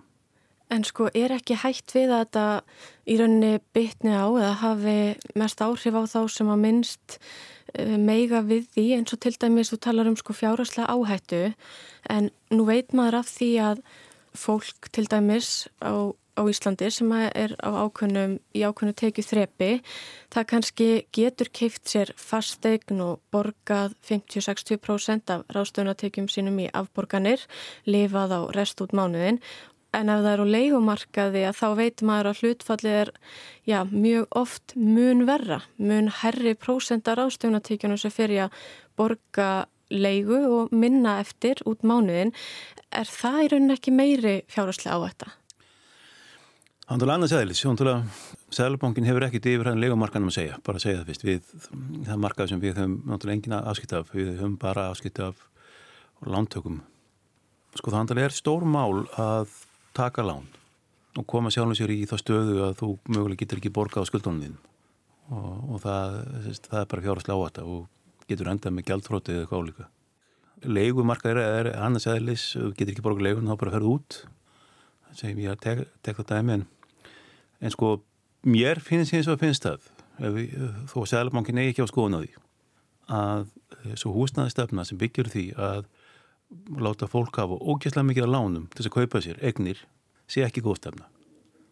En 0.69 0.83
sko 0.85 1.07
er 1.17 1.33
ekki 1.33 1.57
hægt 1.57 1.95
við 1.95 2.11
að 2.13 2.19
þetta 2.25 2.43
í 3.09 3.15
rauninni 3.17 3.61
bytni 3.73 4.11
á 4.13 4.27
eða 4.29 4.51
hafi 4.61 4.97
mest 5.39 5.63
áhrif 5.65 5.97
á 5.97 6.03
þá 6.05 6.19
sem 6.29 6.51
að 6.53 6.61
minnst 6.61 7.15
uh, 7.17 7.95
meiga 7.97 8.43
við 8.45 8.67
því? 8.75 8.85
Eins 8.99 9.15
og 9.15 9.23
til 9.23 9.33
dæmis 9.41 9.73
þú 9.73 9.79
talar 9.81 10.11
um 10.11 10.17
sko 10.19 10.35
fjáraslega 10.37 10.93
áhættu. 10.93 11.41
En 12.13 12.29
nú 12.53 12.67
veit 12.69 12.93
maður 12.93 13.23
af 13.23 13.33
því 13.33 13.49
að 13.65 13.81
fólk 14.37 14.91
til 14.93 15.07
dæmis 15.09 15.65
á 15.81 16.13
á 16.39 16.41
Íslandi 16.47 16.87
sem 16.93 17.11
er 17.11 17.55
á 17.59 17.69
ákveðnum, 17.83 18.37
í 18.55 18.63
ákveðnu 18.63 18.95
tekið 18.95 19.29
þrepi, 19.29 19.71
það 20.31 20.47
kannski 20.53 20.89
getur 21.15 21.51
keift 21.51 21.89
sér 21.91 22.13
fastegn 22.15 23.03
og 23.03 23.19
borgað 23.33 23.97
50-60% 24.07 25.33
af 25.35 25.43
rástöðunatekjum 25.51 26.29
sínum 26.31 26.61
í 26.63 26.69
afborganir, 26.71 27.43
lifað 27.85 28.37
á 28.39 28.41
rest 28.55 28.79
út 28.81 28.95
mánuðin 28.95 29.41
en 29.95 30.11
ef 30.13 30.21
það 30.21 30.33
eru 30.35 30.45
leikumarkaði 30.53 31.43
að 31.49 31.57
þá 31.57 31.67
veit 31.79 32.03
maður 32.05 32.29
að 32.29 32.41
hlutfallið 32.43 32.97
er 32.99 33.11
já, 33.65 33.79
mjög 33.89 34.37
oft 34.37 34.75
mun 34.77 35.25
verra, 35.29 35.63
mun 35.81 36.11
herri 36.21 36.53
prósenda 36.57 37.15
rástöðunatekjunum 37.17 37.99
sem 38.01 38.13
fyrir 38.13 38.47
að 38.47 38.63
borga 38.99 39.49
leigu 39.89 40.39
og 40.59 40.73
minna 40.75 41.17
eftir 41.23 41.61
út 41.65 41.81
mánuðin, 41.81 42.35
er 42.93 43.09
það 43.09 43.41
í 43.41 43.51
rauninni 43.53 43.77
ekki 43.77 43.95
meiri 43.95 44.35
fjárhastlega 44.51 45.01
á 45.01 45.05
þetta? 45.07 45.31
Það 46.89 47.03
er 47.05 47.11
annað 47.13 47.29
segðlis, 47.29 47.59
Sælubankin 48.49 49.05
hefur 49.05 49.21
ekkit 49.27 49.45
yfir 49.51 49.67
hann 49.69 49.77
legumarkanum 49.77 50.31
að 50.31 50.39
segja, 50.39 50.55
bara 50.65 50.79
að 50.79 50.85
segja 50.87 51.01
það 51.03 51.09
fyrst, 51.11 51.25
við, 51.27 51.49
það 52.07 52.21
markað 52.23 52.47
sem 52.49 52.61
við 52.63 52.79
höfum 52.79 52.95
náttúrulega 53.05 53.35
engin 53.37 53.53
afskipt 53.59 53.91
af, 53.93 54.07
við 54.15 54.31
höfum 54.39 54.55
bara 54.57 54.87
afskipt 54.89 55.21
af 55.21 55.43
lántökum. 56.25 56.79
Sko 57.77 57.93
það 57.93 58.15
er 58.23 58.33
stór 58.33 58.65
mál 58.65 59.03
að 59.21 59.53
taka 59.93 60.25
lán 60.25 60.47
og 61.13 61.27
koma 61.29 61.51
sjálfum 61.53 61.77
sér 61.77 61.93
í 61.93 61.99
það 62.09 62.23
stöðu 62.23 62.57
að 62.65 62.73
þú 62.81 62.89
mögulega 63.05 63.43
getur 63.43 63.61
ekki 63.61 63.73
borgað 63.77 64.05
á 64.05 64.09
skuldunum 64.09 64.41
þín 64.47 64.57
og, 65.29 65.53
og 65.75 65.85
það, 65.85 66.17
það 66.71 66.81
er 66.81 66.89
bara 66.95 67.05
fjárhastlega 67.05 67.37
á 67.37 67.45
þetta 67.45 67.67
og 67.69 68.25
getur 68.33 68.51
endað 68.55 68.75
með 68.79 68.89
gældfrótið 68.89 69.35
eða 69.35 69.45
eitthvað 69.45 69.61
álíka. 69.61 69.87
Legumarkað 70.65 71.37
er, 71.37 71.53
er 71.69 71.71
annað 71.77 72.07
segðlis, 72.07 72.49
getur 72.73 72.95
ekki 72.95 73.05
borgað 73.05 73.29
legun, 73.29 73.53
þá 73.53 73.61
bara 73.61 73.77
ferðu 73.77 73.95
út, 73.99 74.21
það 75.05 75.21
segjum 75.21 75.45
ég 75.45 75.53
að 75.53 75.63
tek, 75.69 75.85
tek 76.01 76.25
en 77.59 77.73
sko 77.73 77.97
mér 78.47 78.81
finnst 78.83 79.13
eins 79.15 79.29
og 79.31 79.39
finnst 79.41 79.65
það 79.67 79.87
þó 80.89 80.97
að 81.03 81.09
Sælabankin 81.13 81.59
eigi 81.61 81.73
ekki 81.73 81.85
á 81.87 81.91
skoðun 81.91 82.17
á 82.17 82.21
því 82.23 82.31
að 83.09 83.45
eh, 83.45 83.95
svo 83.99 84.11
húsnaði 84.15 84.53
stefna 84.53 84.85
sem 84.85 84.99
byggjur 84.99 85.31
því 85.31 85.45
að 85.55 85.85
láta 86.81 87.07
fólk 87.09 87.39
hafa 87.39 87.57
ógæslega 87.59 88.07
mikið 88.09 88.27
á 88.27 88.33
lánum 88.35 88.67
til 88.69 88.81
þess 88.81 88.89
að 88.91 88.97
kaupa 88.97 89.21
sér 89.23 89.39
egnir 89.45 89.83
sé 90.29 90.43
ekki 90.45 90.63
góð 90.65 90.81
stefna. 90.81 91.07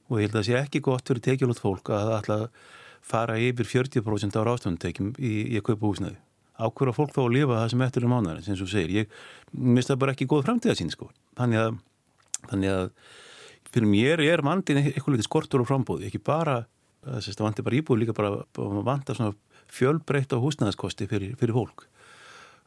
Og 0.08 0.22
ég 0.22 0.28
held 0.28 0.36
að 0.36 0.40
það 0.40 0.48
sé 0.48 0.60
ekki 0.62 0.84
gott 0.86 1.10
fyrir 1.10 1.24
tekjulot 1.26 1.60
fólk 1.62 1.92
að 1.94 2.14
alltaf 2.16 2.70
fara 3.08 3.38
yfir 3.42 3.68
40% 3.68 4.38
á 4.38 4.42
rástofnutekjum 4.48 5.12
í, 5.18 5.34
í 5.54 5.60
að 5.60 5.68
kaupa 5.72 5.90
húsnaði 5.90 6.22
ákveður 6.58 6.92
að 6.92 6.98
fólk 6.98 7.14
þá 7.14 7.22
að 7.24 7.34
lifa 7.36 7.60
það 7.60 7.72
sem 7.74 7.84
eftir 7.86 8.06
um 8.08 8.14
mánar 8.14 8.42
sem 8.46 8.58
þú 8.58 8.68
segir, 8.72 8.94
ég 9.04 9.18
mista 9.78 9.98
bara 10.00 10.16
ekki 10.16 10.28
góð 10.30 10.48
framtíða 10.48 10.78
sín 10.80 10.92
sko, 10.94 11.12
þannig 11.38 11.62
að 11.62 11.78
þannig 12.48 12.74
að 12.74 12.88
fyrir 13.78 13.92
mér 13.92 14.24
er 14.26 14.44
vandin 14.46 14.82
eitthvað 14.82 15.16
litið 15.16 15.30
skortur 15.30 15.64
og 15.64 15.70
frambóði, 15.70 16.10
ekki 16.10 16.22
bara 16.26 16.64
það 17.08 17.44
vandir 17.46 17.68
bara 17.68 17.78
íbúið 17.80 18.02
líka 18.02 18.16
bara 18.18 18.42
vanda 18.86 19.16
svona 19.16 19.36
fjölbreytt 19.72 20.34
á 20.36 20.38
húsnæðaskosti 20.42 21.08
fyrir, 21.10 21.36
fyrir 21.40 21.56
fólk. 21.56 21.86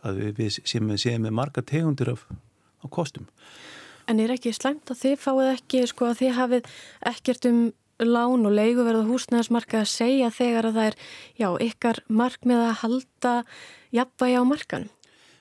Að 0.05 0.21
við, 0.21 0.31
við 0.39 0.55
séum, 0.65 0.93
séum 1.01 1.27
með 1.27 1.37
marga 1.37 1.65
tegundir 1.67 2.13
af, 2.15 2.25
af 2.85 2.93
kostum. 2.93 3.29
En 4.09 4.21
er 4.21 4.33
ekki 4.33 4.53
slæmt 4.57 4.91
að 4.91 5.03
þið 5.03 5.19
fáið 5.21 5.51
ekki 5.55 5.83
sko 5.91 6.09
að 6.09 6.23
þið 6.23 6.39
hafið 6.39 6.71
ekkert 7.13 7.51
um 7.51 7.61
lán 8.01 8.49
og 8.49 8.55
leiguverð 8.57 9.03
og 9.03 9.11
húsnæðismarka 9.13 9.83
að 9.83 9.91
segja 9.93 10.31
þegar 10.33 10.71
að 10.71 10.79
það 10.79 10.89
er 10.89 10.97
já, 11.37 11.49
ykkar 11.69 12.01
mark 12.09 12.49
með 12.49 12.63
að 12.65 12.79
halda 12.81 13.35
jafnvægi 13.93 14.41
á 14.41 14.45
markan 14.49 14.89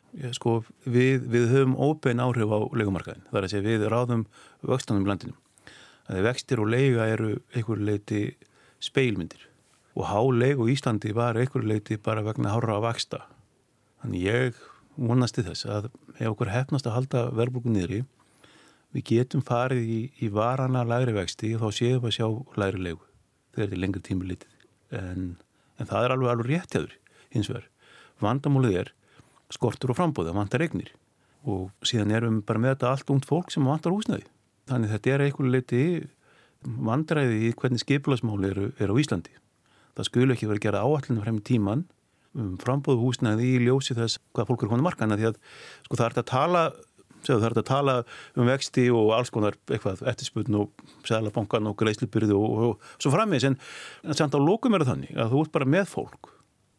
Já, 0.10 0.32
sko, 0.34 0.58
við, 0.90 1.28
við 1.30 1.52
höfum 1.54 1.78
óbein 1.78 2.20
áhrif 2.20 2.52
á 2.52 2.60
leikumarkaðin, 2.76 3.28
þar 3.30 3.46
að 3.46 3.54
segja 3.54 3.68
við 3.68 3.86
ráðum 3.94 4.26
vöxtanum 4.66 5.08
landinum 5.08 5.38
að 6.10 6.26
vextir 6.26 6.62
og 6.62 6.72
leiga 6.74 7.08
eru 7.14 7.36
einhverju 7.54 7.86
leiti 7.86 8.24
speilmyndir 8.84 9.46
og 9.96 10.08
háleik 10.10 10.60
og 10.62 10.72
Íslandi 10.74 11.14
var 11.16 11.38
einhverju 11.38 11.70
leiti 11.70 12.00
bara 12.02 12.26
vegna 12.26 12.54
hára 12.54 12.78
að 12.78 12.86
vaksta 12.88 13.24
þannig 14.02 14.26
ég 14.26 14.62
vonasti 15.00 15.44
þess 15.46 15.68
að 15.70 15.92
ef 16.18 16.32
okkur 16.32 16.52
hefnast 16.54 16.88
að 16.88 16.98
halda 16.98 17.26
verðbúku 17.36 17.72
niðri 17.72 18.04
við 18.96 19.06
getum 19.12 19.44
farið 19.46 19.86
í, 19.86 20.00
í 20.24 20.30
varana 20.34 20.86
læri 20.88 21.14
vexti 21.16 21.54
og 21.56 21.68
þá 21.68 21.80
séum 21.80 22.02
við 22.04 22.10
að 22.10 22.16
sjá 22.18 22.62
læri 22.62 22.82
leiku 22.88 23.06
þegar 23.54 23.68
þetta 23.68 23.78
er 23.78 23.84
lengri 23.84 24.02
tími 24.06 24.30
litið. 24.30 24.56
En, 25.00 25.28
en 25.78 25.90
það 25.90 26.06
er 26.06 26.16
alveg 26.16 26.32
alveg 26.34 26.50
réttjaður 26.50 26.96
hins 27.36 27.52
vegar. 27.52 27.70
Vandamálið 28.24 28.80
er 28.84 28.92
skortur 29.54 29.94
og 29.94 30.00
frambóð 30.00 30.30
það 30.30 30.40
vantar 30.40 30.66
eignir. 30.66 30.92
Og 31.50 31.70
síðan 31.88 32.14
erum 32.18 32.40
við 32.40 32.48
bara 32.50 32.64
með 32.64 32.76
þetta 32.76 32.94
allt 32.94 33.14
ungt 33.14 33.30
fólk 33.30 33.54
sem 33.54 33.68
vantar 33.68 33.96
húsnæði 33.96 34.28
Þannig 34.70 34.96
þetta 34.96 35.14
er 35.14 35.26
einhverju 35.26 35.54
leiti 35.54 35.84
vandræði 36.90 37.38
í 37.48 37.54
hvernig 37.58 37.82
skipilagsmáli 37.84 38.52
eru, 38.52 38.68
eru 38.80 38.98
á 38.98 39.02
Íslandi. 39.02 39.34
Það 39.98 40.10
skulu 40.10 40.36
ekki 40.36 40.50
verið 40.50 40.60
að 40.60 40.68
gera 40.68 40.84
áallinu 40.86 41.24
frem 41.24 41.40
í 41.40 41.48
tíman 41.48 41.88
um 42.38 42.54
frambóðu 42.62 43.02
húsnaði 43.02 43.56
í 43.56 43.64
ljósi 43.66 43.96
þess 43.98 44.20
hvað 44.36 44.52
fólk 44.52 44.64
eru 44.64 44.74
konar 44.74 44.86
markana 44.86 45.18
því 45.18 45.32
að 45.32 45.40
sko 45.88 45.98
það 45.98 46.10
ert 46.10 46.22
að 46.22 46.28
tala 46.30 46.64
segðu, 47.26 47.40
það 47.40 47.48
ert 47.50 47.62
að 47.62 47.70
tala 47.70 47.96
um 48.36 48.50
vexti 48.50 48.86
og 48.94 49.14
alls 49.18 49.32
konar 49.34 49.58
eitthvað 49.68 50.04
eftirsputn 50.12 50.60
og 50.62 50.84
seglabankan 51.08 51.72
og 51.72 51.78
greiðslubyrði 51.80 52.36
og, 52.38 52.50
og, 52.50 52.76
og 52.76 53.02
svo 53.02 53.14
frammeins 53.14 53.48
en, 53.50 53.58
samt 54.14 54.38
á 54.38 54.40
lókum 54.40 54.78
er 54.78 54.86
það 54.86 54.94
þannig 54.94 55.18
að 55.18 55.34
þú 55.34 55.44
ert 55.44 55.56
bara 55.58 55.70
með 55.76 55.90
fólk 55.96 56.32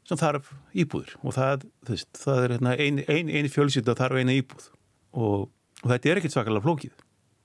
sem 0.09 0.21
þarf 0.21 0.55
íbúður 0.73 1.17
og 1.21 1.37
það, 1.37 1.67
þess, 1.91 2.09
það 2.23 2.45
er 2.45 2.57
eini 2.57 2.77
ein, 2.87 3.05
ein, 3.11 3.35
ein 3.41 3.53
fjölsýta 3.53 3.99
þarf 3.99 4.23
eina 4.23 4.39
íbúð 4.39 4.71
og, 5.13 5.51
og 5.83 5.93
þetta 5.93 6.13
er 6.13 6.23
ekkert 6.23 6.39
svakalega 6.39 6.67
flókið 6.67 6.95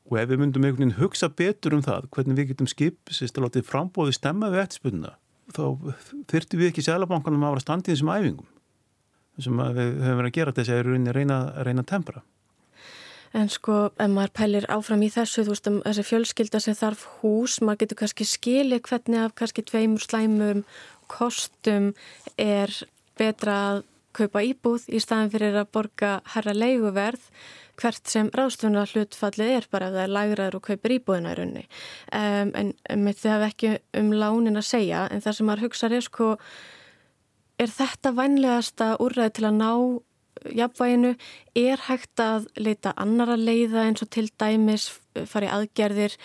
og 0.06 0.20
ef 0.22 0.30
við 0.30 0.42
myndum 0.42 0.66
einhvern 0.66 0.84
veginn 0.84 1.00
hugsa 1.00 1.30
betur 1.30 1.78
um 1.78 1.84
það 1.86 2.10
hvernig 2.14 2.40
við 2.40 2.52
getum 2.52 2.70
skip 2.70 3.14
sérst 3.14 3.38
að 3.40 3.48
látið 3.48 3.70
frambóði 3.70 4.14
stemma 4.16 4.52
við 4.54 4.66
eftirspunna 4.66 5.16
þá 5.56 5.64
þurftum 6.30 6.62
við 6.62 6.72
ekki 6.72 6.86
selabankanum 6.86 7.46
að 7.46 7.56
vera 7.56 7.66
standið 7.66 7.96
þessum 7.96 8.14
æfingum 8.14 8.52
sem 9.42 9.60
við 9.60 10.00
höfum 10.00 10.22
verið 10.22 10.30
að 10.30 10.38
gera 10.38 10.56
þess 10.56 10.72
að 10.72 10.90
reyna, 11.12 11.40
reyna 11.66 11.84
að 11.84 11.90
tempra. 11.90 12.22
En 13.36 13.50
sko, 13.52 13.90
ef 14.00 14.12
maður 14.12 14.32
pælir 14.38 14.68
áfram 14.72 15.02
í 15.04 15.10
þessu, 15.12 15.44
þú 15.44 15.52
veist, 15.52 15.66
um 15.68 15.80
þessi 15.84 16.06
fjölskylda 16.08 16.62
sem 16.64 16.78
þarf 16.78 17.02
hús, 17.20 17.58
maður 17.60 17.82
getur 17.82 18.00
kannski 18.00 18.28
skili 18.30 18.80
hvernig 18.80 19.26
af 19.26 19.34
kannski 19.36 19.66
tveimur 19.68 20.06
slæmum 20.06 20.62
kostum 21.12 21.92
er 22.40 22.72
betra 23.20 23.58
að 23.74 23.84
kaupa 24.16 24.44
íbúð 24.46 24.88
í 24.90 25.02
staðin 25.04 25.32
fyrir 25.34 25.60
að 25.60 25.72
borga 25.76 26.12
herra 26.36 26.56
leiguverð 26.56 27.30
hvert 27.80 28.08
sem 28.08 28.30
ráðstöfuna 28.32 28.86
hlutfallið 28.88 29.52
er 29.58 29.68
bara 29.72 29.90
ef 29.90 29.96
það 29.98 30.06
er 30.06 30.14
lagraður 30.16 30.58
og 30.60 30.66
kaupir 30.70 30.96
íbúðina 30.96 31.34
í 31.34 31.38
raunni. 31.40 31.66
Um, 32.16 32.54
en 32.56 33.04
mitt 33.04 33.20
þið 33.20 33.34
hafa 33.34 33.52
ekki 33.52 33.74
um 34.00 34.14
lánin 34.16 34.62
að 34.62 34.70
segja 34.70 35.06
en 35.12 35.24
það 35.26 35.38
sem 35.38 35.50
maður 35.50 35.66
hugsa 35.68 35.90
er 35.92 36.06
sko, 36.06 36.30
er 37.60 37.74
þetta 37.76 38.14
vænlegasta 38.16 38.92
úrræði 39.04 39.36
til 39.40 39.48
að 39.50 39.60
ná 39.60 39.72
jafnvæginu, 40.54 41.16
er 41.56 41.82
hægt 41.88 42.22
að 42.22 42.50
leita 42.60 42.94
annara 43.00 43.38
leiða 43.40 43.86
eins 43.88 44.04
og 44.06 44.12
til 44.14 44.28
dæmis 44.40 44.90
fari 45.30 45.48
aðgerðir 45.48 46.18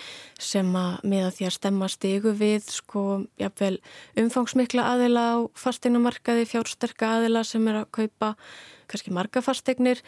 sem 0.42 0.68
að 0.76 1.06
miða 1.06 1.30
því 1.36 1.46
að 1.46 1.56
stemma 1.56 1.88
stigu 1.92 2.34
við 2.34 2.66
sko 2.74 3.04
jafnvel 3.40 3.76
umfangsmikla 4.18 4.88
aðila 4.96 5.24
á 5.30 5.38
fasteignamarkaði, 5.58 6.48
fjársterka 6.50 7.14
aðila 7.16 7.44
sem 7.46 7.66
er 7.70 7.82
að 7.84 7.90
kaupa 8.00 8.34
kannski 8.90 9.12
marga 9.14 9.42
fasteignir, 9.44 10.00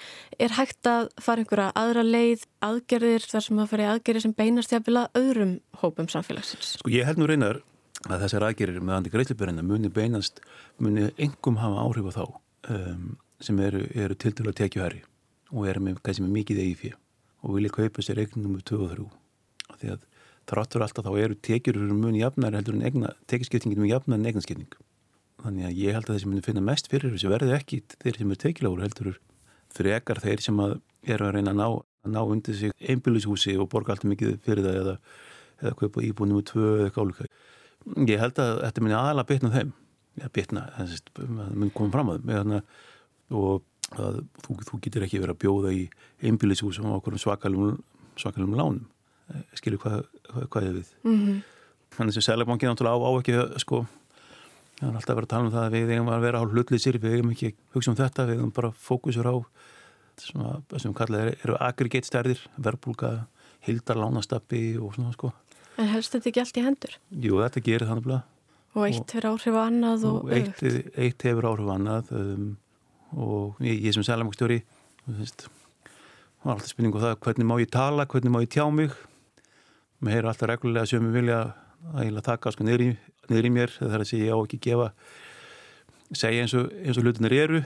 er 0.43 0.57
hægt 0.57 0.89
að 0.91 1.13
fara 1.23 1.45
einhverja 1.45 1.69
aðra 1.79 2.03
leið, 2.03 2.47
aðgerðir 2.67 3.27
þar 3.31 3.45
sem 3.47 3.61
að 3.63 3.69
fara 3.71 3.85
í 3.85 3.91
aðgerðir 3.93 4.25
sem 4.27 4.35
beinast 4.39 4.75
jafnvel 4.75 5.05
að 5.05 5.21
öðrum 5.21 5.53
hópum 5.83 6.09
samfélagsins? 6.11 6.77
Sko 6.81 6.91
ég 6.91 7.07
held 7.07 7.21
nú 7.23 7.29
reynar 7.31 7.61
að 8.09 8.25
þessar 8.25 8.49
aðgerðir 8.49 8.83
með 8.83 8.97
andi 8.99 9.13
greiðlipurina 9.13 9.67
muni 9.67 9.91
beinast, 9.93 10.43
muni 10.83 11.11
engum 11.23 11.61
hafa 11.63 11.85
áhrif 11.85 12.11
á 12.11 12.13
þá. 12.19 12.25
Um, 12.73 13.07
sem 13.43 13.59
eru, 13.61 13.83
eru 13.95 14.15
til 14.15 14.33
til 14.37 14.47
að 14.49 14.59
tekja 14.61 14.85
herri 14.85 15.03
og 15.53 15.67
eru 15.69 15.83
með, 15.85 15.99
kannski 16.05 16.25
með 16.25 16.37
mikið 16.39 16.63
eigi 16.63 16.79
fyrir 16.83 16.99
og 17.43 17.57
vilja 17.57 17.75
kaupa 17.75 18.05
sér 18.05 18.23
eignum 18.23 18.57
um 18.57 18.63
2 18.63 18.79
og 18.79 18.95
3 18.95 19.07
og 19.07 19.81
því 19.81 19.93
að 19.97 20.07
þráttur 20.51 20.85
alltaf 20.87 21.07
þá 21.07 21.13
eru 21.25 21.39
tekjur 21.49 21.79
muni 21.91 22.23
jafnar 22.23 22.57
heldur 22.57 22.79
en 22.79 23.07
tekjaskiptingin 23.31 23.81
muni 23.81 23.93
jafnar 23.93 24.19
en 24.19 24.31
eignaskipning 24.31 24.73
þannig 25.43 25.69
að 25.69 25.79
ég 25.83 25.97
held 25.97 26.09
að 26.09 26.17
þeir 26.17 26.25
sem 26.25 26.33
muni 26.33 26.47
finna 26.47 26.65
mest 26.65 26.91
fyrir 26.91 27.15
þessu 27.15 27.31
verði 27.33 27.57
ekki 27.57 27.83
þeir 27.99 28.19
sem 28.19 28.33
eru 28.33 28.43
tekjulegur 28.45 28.85
heldur 28.87 29.13
frekar 29.73 30.21
þeir 30.23 30.45
sem 30.45 30.63
að 30.63 30.79
eru 31.03 31.27
að 31.27 31.35
reyna 31.39 31.55
að 31.55 31.59
ná, 31.59 31.67
að 32.07 32.15
ná 32.15 32.21
undir 32.23 32.59
sig 32.59 32.75
einbílushúsi 32.79 33.57
og 33.59 33.71
borga 33.73 33.95
alltaf 33.95 34.11
mikið 34.11 34.37
fyrir 34.45 34.67
það 34.67 34.81
eða, 34.83 34.97
eða 35.63 35.75
kaupa 35.81 36.05
íbúin 36.07 36.37
um 36.37 36.45
2 36.47 36.69
eða 36.83 36.95
káluka 36.95 37.27
ég 38.09 38.21
held 38.21 38.39
að 38.43 38.61
þetta 38.63 38.85
muni 38.85 38.97
aðalega 38.97 39.31
bitna 39.31 39.53
þeim. 39.57 39.73
Ja, 40.21 40.29
bitna, 40.29 40.67
það 40.77 41.47
mun 41.57 41.71
koma 41.73 41.95
fram 41.95 42.11
að 42.13 42.27
þeim 42.29 42.65
og 43.31 43.63
að 43.93 44.23
þú, 44.45 44.57
þú 44.69 44.81
getur 44.87 45.07
ekki 45.07 45.21
verið 45.21 45.35
að 45.35 45.43
bjóða 45.45 45.73
í 45.77 45.83
einbílishúsum 46.25 46.89
á 46.89 46.97
okkur 46.97 47.19
svakalum, 47.21 47.79
svakalum 48.17 48.57
lánum 48.57 48.87
skilur 49.57 49.81
hvað, 49.83 50.05
hvað, 50.29 50.47
hvað 50.53 50.69
er 50.69 50.79
við. 50.79 50.93
Mm 51.05 51.19
-hmm. 51.19 51.43
Þannig 51.97 52.15
sem 52.15 52.23
Sælabankin 52.23 52.73
á, 52.73 52.97
á 52.97 53.11
ekki 53.21 53.35
sko, 53.61 53.87
það 54.81 54.89
er 54.89 54.97
alltaf 54.97 55.17
verið 55.17 55.29
að 55.29 55.35
tala 55.35 55.47
um 55.47 55.53
það 55.53 55.67
að 55.67 55.73
við 55.73 55.91
eigum 55.91 56.09
að 56.09 56.21
vera 56.21 56.41
á 56.41 56.45
hlutlýsir, 56.45 56.99
við 56.99 57.15
eigum 57.17 57.31
ekki 57.31 57.55
hugsa 57.75 57.91
um 57.91 57.97
þetta, 57.97 58.27
við 58.27 58.37
eigum 58.37 58.53
bara 58.53 58.71
fókusur 58.71 59.27
á 59.29 59.37
svona, 60.17 60.63
sem 60.79 60.95
kallað 60.95 61.21
er, 61.21 61.39
eru 61.45 61.57
aggregate 61.61 62.07
stærðir, 62.07 62.41
verbulga, 62.57 63.27
hildar 63.61 63.97
lánastappi 63.97 64.79
og 64.79 64.95
svona 64.95 65.13
sko. 65.13 65.33
En 65.79 65.89
helst 65.89 66.13
þetta 66.13 66.29
ekki 66.29 66.41
allt 66.41 66.57
í 66.57 66.65
hendur? 66.65 66.99
Jú, 67.11 67.41
þetta 67.41 67.61
gerir 67.61 67.89
þannig 67.89 68.07
að 68.07 68.23
Og 68.73 68.87
eitt 68.89 69.13
hefur 69.13 69.27
áhrif 69.29 69.53
á 69.53 69.63
annað 69.69 70.05
og, 70.09 70.25
og 70.25 70.31
eitt, 70.33 70.63
eitt 70.97 71.23
hefur 71.23 71.45
áhrif 71.45 71.67
á 71.69 71.73
annað 71.77 72.13
um, 72.17 72.57
og 73.17 73.61
ég, 73.65 73.81
ég 73.89 73.97
sem 73.97 74.05
sælamangstjóri 74.07 74.63
var 76.43 76.57
alltaf 76.57 76.71
spurning 76.71 76.95
á 76.97 77.01
það 77.05 77.19
hvernig 77.27 77.49
má 77.49 77.57
ég 77.61 77.71
tala, 77.73 78.07
hvernig 78.07 78.33
má 78.33 78.41
ég 78.43 78.51
tjá 78.51 78.67
mig? 78.73 78.95
Mér 80.03 80.19
heyr 80.19 80.31
alltaf 80.31 80.51
reglulega 80.51 80.89
sem 80.91 81.05
ég 81.07 81.15
vilja 81.15 81.43
að 81.93 82.09
ég 82.09 82.25
taka 82.25 82.53
sko 82.55 82.67
niður 82.67 82.87
í, 82.87 82.91
niður 83.31 83.49
í 83.49 83.53
mér 83.55 83.75
það 83.79 83.95
er 83.97 84.05
að 84.05 84.11
segja 84.11 84.29
ég 84.29 84.35
á 84.35 84.39
ekki 84.43 84.61
gefa 84.69 84.89
segja 86.13 86.45
eins 86.45 86.55
og, 86.59 86.69
og 86.71 87.03
hlutinir 87.03 87.35
eru 87.37 87.63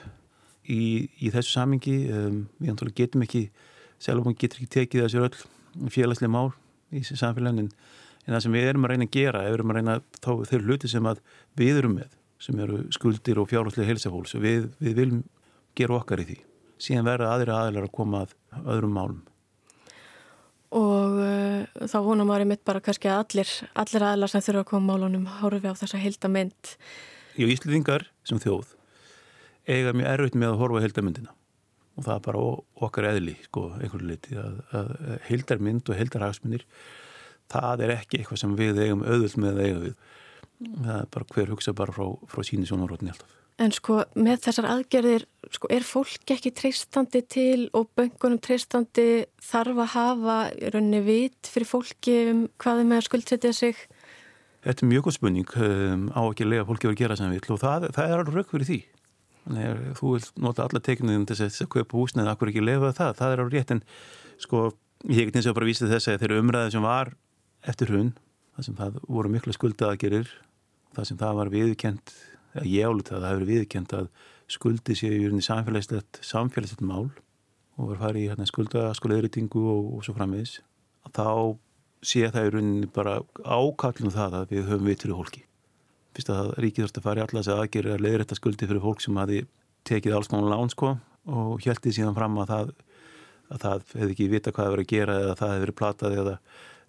í, 0.67 1.09
í 1.21 1.33
þessu 1.35 1.57
samingi 1.57 1.97
um, 2.13 2.43
við 2.61 2.73
náttúrulega 2.73 3.03
getum 3.03 3.25
ekki 3.27 3.43
sælamang 4.03 4.39
getur 4.39 4.63
ekki 4.63 4.73
tekið 4.77 5.07
þessu 5.07 5.25
öll 5.27 5.91
félagslega 5.93 6.33
mál 6.33 6.51
í 6.91 7.03
þessu 7.03 7.19
samfélagin 7.23 7.67
en, 7.67 7.73
það 8.27 8.43
sem 8.45 8.57
við 8.57 8.71
erum 8.71 8.87
að 8.87 8.95
reyna 8.95 9.09
að 9.09 9.17
gera 9.17 9.45
við 9.47 9.59
erum 9.59 9.73
að 9.73 9.81
reyna 9.81 9.99
þá 10.19 10.31
þau 10.51 10.61
hluti 10.63 10.91
sem 10.91 11.11
við 11.59 11.83
erum 11.83 11.99
með 12.01 12.15
sem 12.43 12.59
eru 12.61 12.83
skuldir 12.95 13.41
og 13.41 13.49
fjárháslega 13.51 13.89
helsefólks 13.91 14.37
og 14.37 14.45
við, 14.45 14.69
við 14.83 15.01
viljum 15.01 15.25
gera 15.79 15.97
okkar 16.01 16.23
í 16.25 16.29
því 16.31 16.37
síðan 16.83 17.09
verða 17.09 17.33
aðri 17.33 17.55
aðlar 17.55 17.89
að 17.89 17.97
koma 17.97 18.23
að 18.27 18.37
öðrum 18.75 18.97
málum. 18.97 19.23
Og 20.77 21.21
uh, 21.23 21.87
þá 21.89 21.99
vonar 22.05 22.29
maður 22.29 22.45
einmitt 22.45 22.65
bara 22.69 22.83
kannski 22.85 23.09
að 23.09 23.23
allir, 23.23 23.53
allir 23.81 24.05
aðlar 24.11 24.33
sem 24.33 24.45
þurfa 24.45 24.65
að 24.65 24.71
koma 24.73 24.93
málunum 24.93 25.29
horfi 25.39 25.73
á 25.73 25.79
þessa 25.79 26.01
heldamynd. 26.03 26.75
Jú, 27.39 27.49
Íslendingar 27.49 28.09
sem 28.29 28.41
þjóð 28.43 28.75
eiga 29.67 29.95
mjög 29.97 30.13
erfitt 30.13 30.39
með 30.39 30.53
að 30.53 30.61
horfa 30.61 30.83
heldamyndina 30.85 31.33
og 31.97 32.05
það 32.05 32.13
er 32.13 32.23
bara 32.27 32.43
okkar 32.87 33.09
eðli, 33.09 33.35
sko, 33.47 33.71
einhverju 33.81 34.11
liti 34.11 34.37
að, 34.39 34.59
að 34.77 34.91
heldarmynd 35.31 35.89
og 35.89 35.97
heldarhagsmyndir 35.97 36.67
það 37.53 37.85
er 37.87 37.95
ekki 37.97 38.21
eitthvað 38.21 38.43
sem 38.43 38.57
við 38.59 38.83
eigum 38.85 39.05
auðvöld 39.07 39.39
með 39.41 39.53
að 39.55 39.63
eiga 39.65 39.81
við. 39.87 39.97
Það 40.61 40.95
er 41.01 41.11
bara 41.13 41.29
hver 41.35 41.53
hugsa 41.53 41.75
bara 41.77 41.93
frá, 41.93 42.07
frá 42.31 42.47
síni 42.47 42.69
sjónarótni 42.69 43.13
alltaf. 43.13 43.35
En 43.57 43.73
sko 43.73 44.03
með 44.21 44.43
þessar 44.45 44.67
aðgerðir, 44.69 45.23
sko 45.49 45.69
er 45.73 45.85
fólk 45.89 46.33
ekki 46.35 46.51
treystandi 46.53 47.23
til 47.25 47.69
og 47.77 47.89
böngunum 47.97 48.41
treystandi 48.45 49.25
þarf 49.41 49.81
að 49.81 49.95
hafa 49.95 50.37
raunni 50.75 51.01
vit 51.07 51.49
fyrir 51.49 51.71
fólki 51.71 52.17
um 52.35 52.43
hvað 52.61 52.83
er 52.83 52.91
með 52.91 53.01
að 53.01 53.07
skuldsetja 53.09 53.53
sig? 53.57 53.81
Þetta 54.67 54.85
er 54.85 54.91
mjög 54.91 55.07
góð 55.07 55.17
spurning 55.17 55.57
um, 55.63 56.05
á 56.13 56.21
ekki 56.27 56.45
að 56.45 56.53
lega 56.53 56.67
fólki 56.69 56.91
að 56.91 57.01
gera 57.01 57.17
sem 57.17 57.33
vil 57.33 57.55
og 57.55 57.63
það, 57.63 57.89
það 57.97 58.13
er 58.13 58.21
alveg 58.21 58.37
rauk 58.37 58.53
fyrir 58.53 58.69
því. 58.69 58.79
Þannig 59.47 59.67
að 59.71 59.83
þú 60.01 60.13
vil 60.13 60.23
nota 60.43 60.67
alla 60.67 60.83
teiknum 60.83 61.27
til 61.29 61.39
þess 61.39 61.63
að 61.63 61.73
kaupa 61.77 62.01
húsnið, 62.01 62.31
akkur 62.33 62.51
ekki 62.53 62.65
lefa 62.67 62.93
það, 62.99 63.13
það 63.21 63.33
er 63.33 63.43
alveg 63.45 63.57
rétt 63.57 63.75
en 63.77 63.83
sko 64.43 64.63
ég 65.07 65.21
hef 65.23 65.39
eins 65.39 65.49
og 65.49 65.57
bara 65.57 65.69
vísið 65.71 65.95
þess 65.95 66.11
að 66.11 66.25
þeirra 66.25 66.43
umræði 66.43 66.75
sem 66.75 66.85
var 66.85 67.13
eftir 67.71 67.93
hún, 67.95 68.11
það 68.57 68.69
sem 68.69 68.79
það 68.83 68.99
voru 69.07 69.33
miklu 69.33 69.55
skuldaðagerir, 69.55 70.29
það 70.97 71.09
sem 71.11 71.21
það 71.21 71.39
var 71.41 71.53
viðkent 71.53 72.15
ég 72.65 72.89
álut 72.89 73.13
að 73.13 73.23
það 73.23 73.31
hefur 73.33 73.51
viðkjent 73.51 73.95
að 73.99 74.09
skuldi 74.57 74.97
séu 74.97 75.29
í 75.29 75.45
samfélagslegt 75.45 76.21
samfélagslegt 76.25 76.85
mál 76.87 77.11
og 77.77 77.91
verður 77.91 78.03
farið 78.05 78.23
í 78.23 78.29
hérna, 78.31 78.49
skuldaskólaðuritingu 78.49 79.65
og, 79.73 79.91
og 79.99 80.07
svo 80.07 80.17
frammiðis 80.17 80.61
þá 81.13 81.59
sé 82.07 82.31
það 82.33 82.49
í 82.49 82.55
rauninni 82.55 82.89
bara 82.93 83.19
ákallum 83.45 84.15
það 84.15 84.41
að 84.41 84.55
við 84.55 84.71
höfum 84.71 84.89
vitur 84.89 85.13
í 85.13 85.19
hólki 85.19 85.45
fyrst 86.17 86.33
að 86.33 86.55
ríkið 86.63 86.87
þurfti 86.87 87.03
að 87.03 87.07
fara 87.09 87.21
í 87.21 87.27
alla 87.27 87.43
þess 87.43 87.53
að 87.53 87.63
aðgerið 87.65 87.97
að 87.97 88.05
leiðrætta 88.07 88.39
skuldi 88.39 88.69
fyrir 88.71 88.85
fólk 88.85 89.05
sem 89.05 89.21
hafi 89.21 89.43
tekið 89.87 90.17
alls 90.17 90.31
konar 90.33 90.53
lán 90.55 90.73
sko 90.73 90.95
og 91.27 91.65
hjæltið 91.65 91.99
síðan 91.99 92.17
fram 92.17 92.39
að 92.41 92.53
það 92.53 92.75
að 93.53 93.63
það 93.63 93.95
hefði 93.95 94.15
ekki 94.15 94.29
vita 94.31 94.53
hvað 94.53 94.67
það 94.67 94.75
verið 94.75 94.87
að 94.87 94.93
gera 94.93 95.17
eða 95.23 95.35
það 95.39 95.53
hefði 95.53 95.65
verið 95.65 95.79
platað 95.81 96.17
eða, 96.21 96.35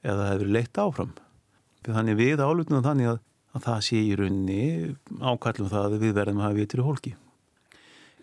eða 0.02 0.18
það 0.18 0.30
hefði 0.30 0.44
verið 0.44 0.56
leitt 0.56 0.82
áfram. 0.84 1.12
Þannig 1.88 2.18
við 2.20 2.44
álutnum 2.44 2.86
þannig 2.86 3.12
að 3.12 3.20
að 3.56 3.64
það 3.68 3.80
sé 3.88 4.02
í 4.02 4.16
rauninni 4.18 4.64
ákallum 5.22 5.72
það 5.72 5.88
að 5.88 6.04
við 6.04 6.18
verðum 6.18 6.42
að 6.42 6.48
hafa 6.48 6.60
vitur 6.60 6.82
í 6.82 6.88
hólki. 6.88 7.14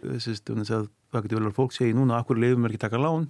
Þess 0.04 0.72
að 0.74 0.88
það 1.14 1.24
getur 1.24 1.40
vel 1.40 1.48
að 1.48 1.58
fólk 1.58 1.74
segja 1.74 1.96
núna 1.96 2.18
akkur 2.20 2.40
leifum 2.40 2.66
er 2.66 2.74
ekki 2.74 2.84
taka 2.84 3.00
lán 3.00 3.28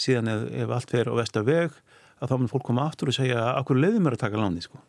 síðan 0.00 0.30
ef, 0.32 0.48
ef 0.64 0.74
allt 0.74 0.90
fer 0.90 1.10
á 1.10 1.14
vestaveg 1.16 1.76
að 2.20 2.30
þá 2.30 2.34
mun 2.38 2.50
fólk 2.50 2.66
koma 2.66 2.88
aftur 2.88 3.10
og 3.10 3.16
segja 3.16 3.46
akkur 3.54 3.78
leifum 3.78 4.08
er 4.08 4.16
að 4.16 4.24
taka 4.26 4.40
láni 4.40 4.64
sko. 4.64 4.80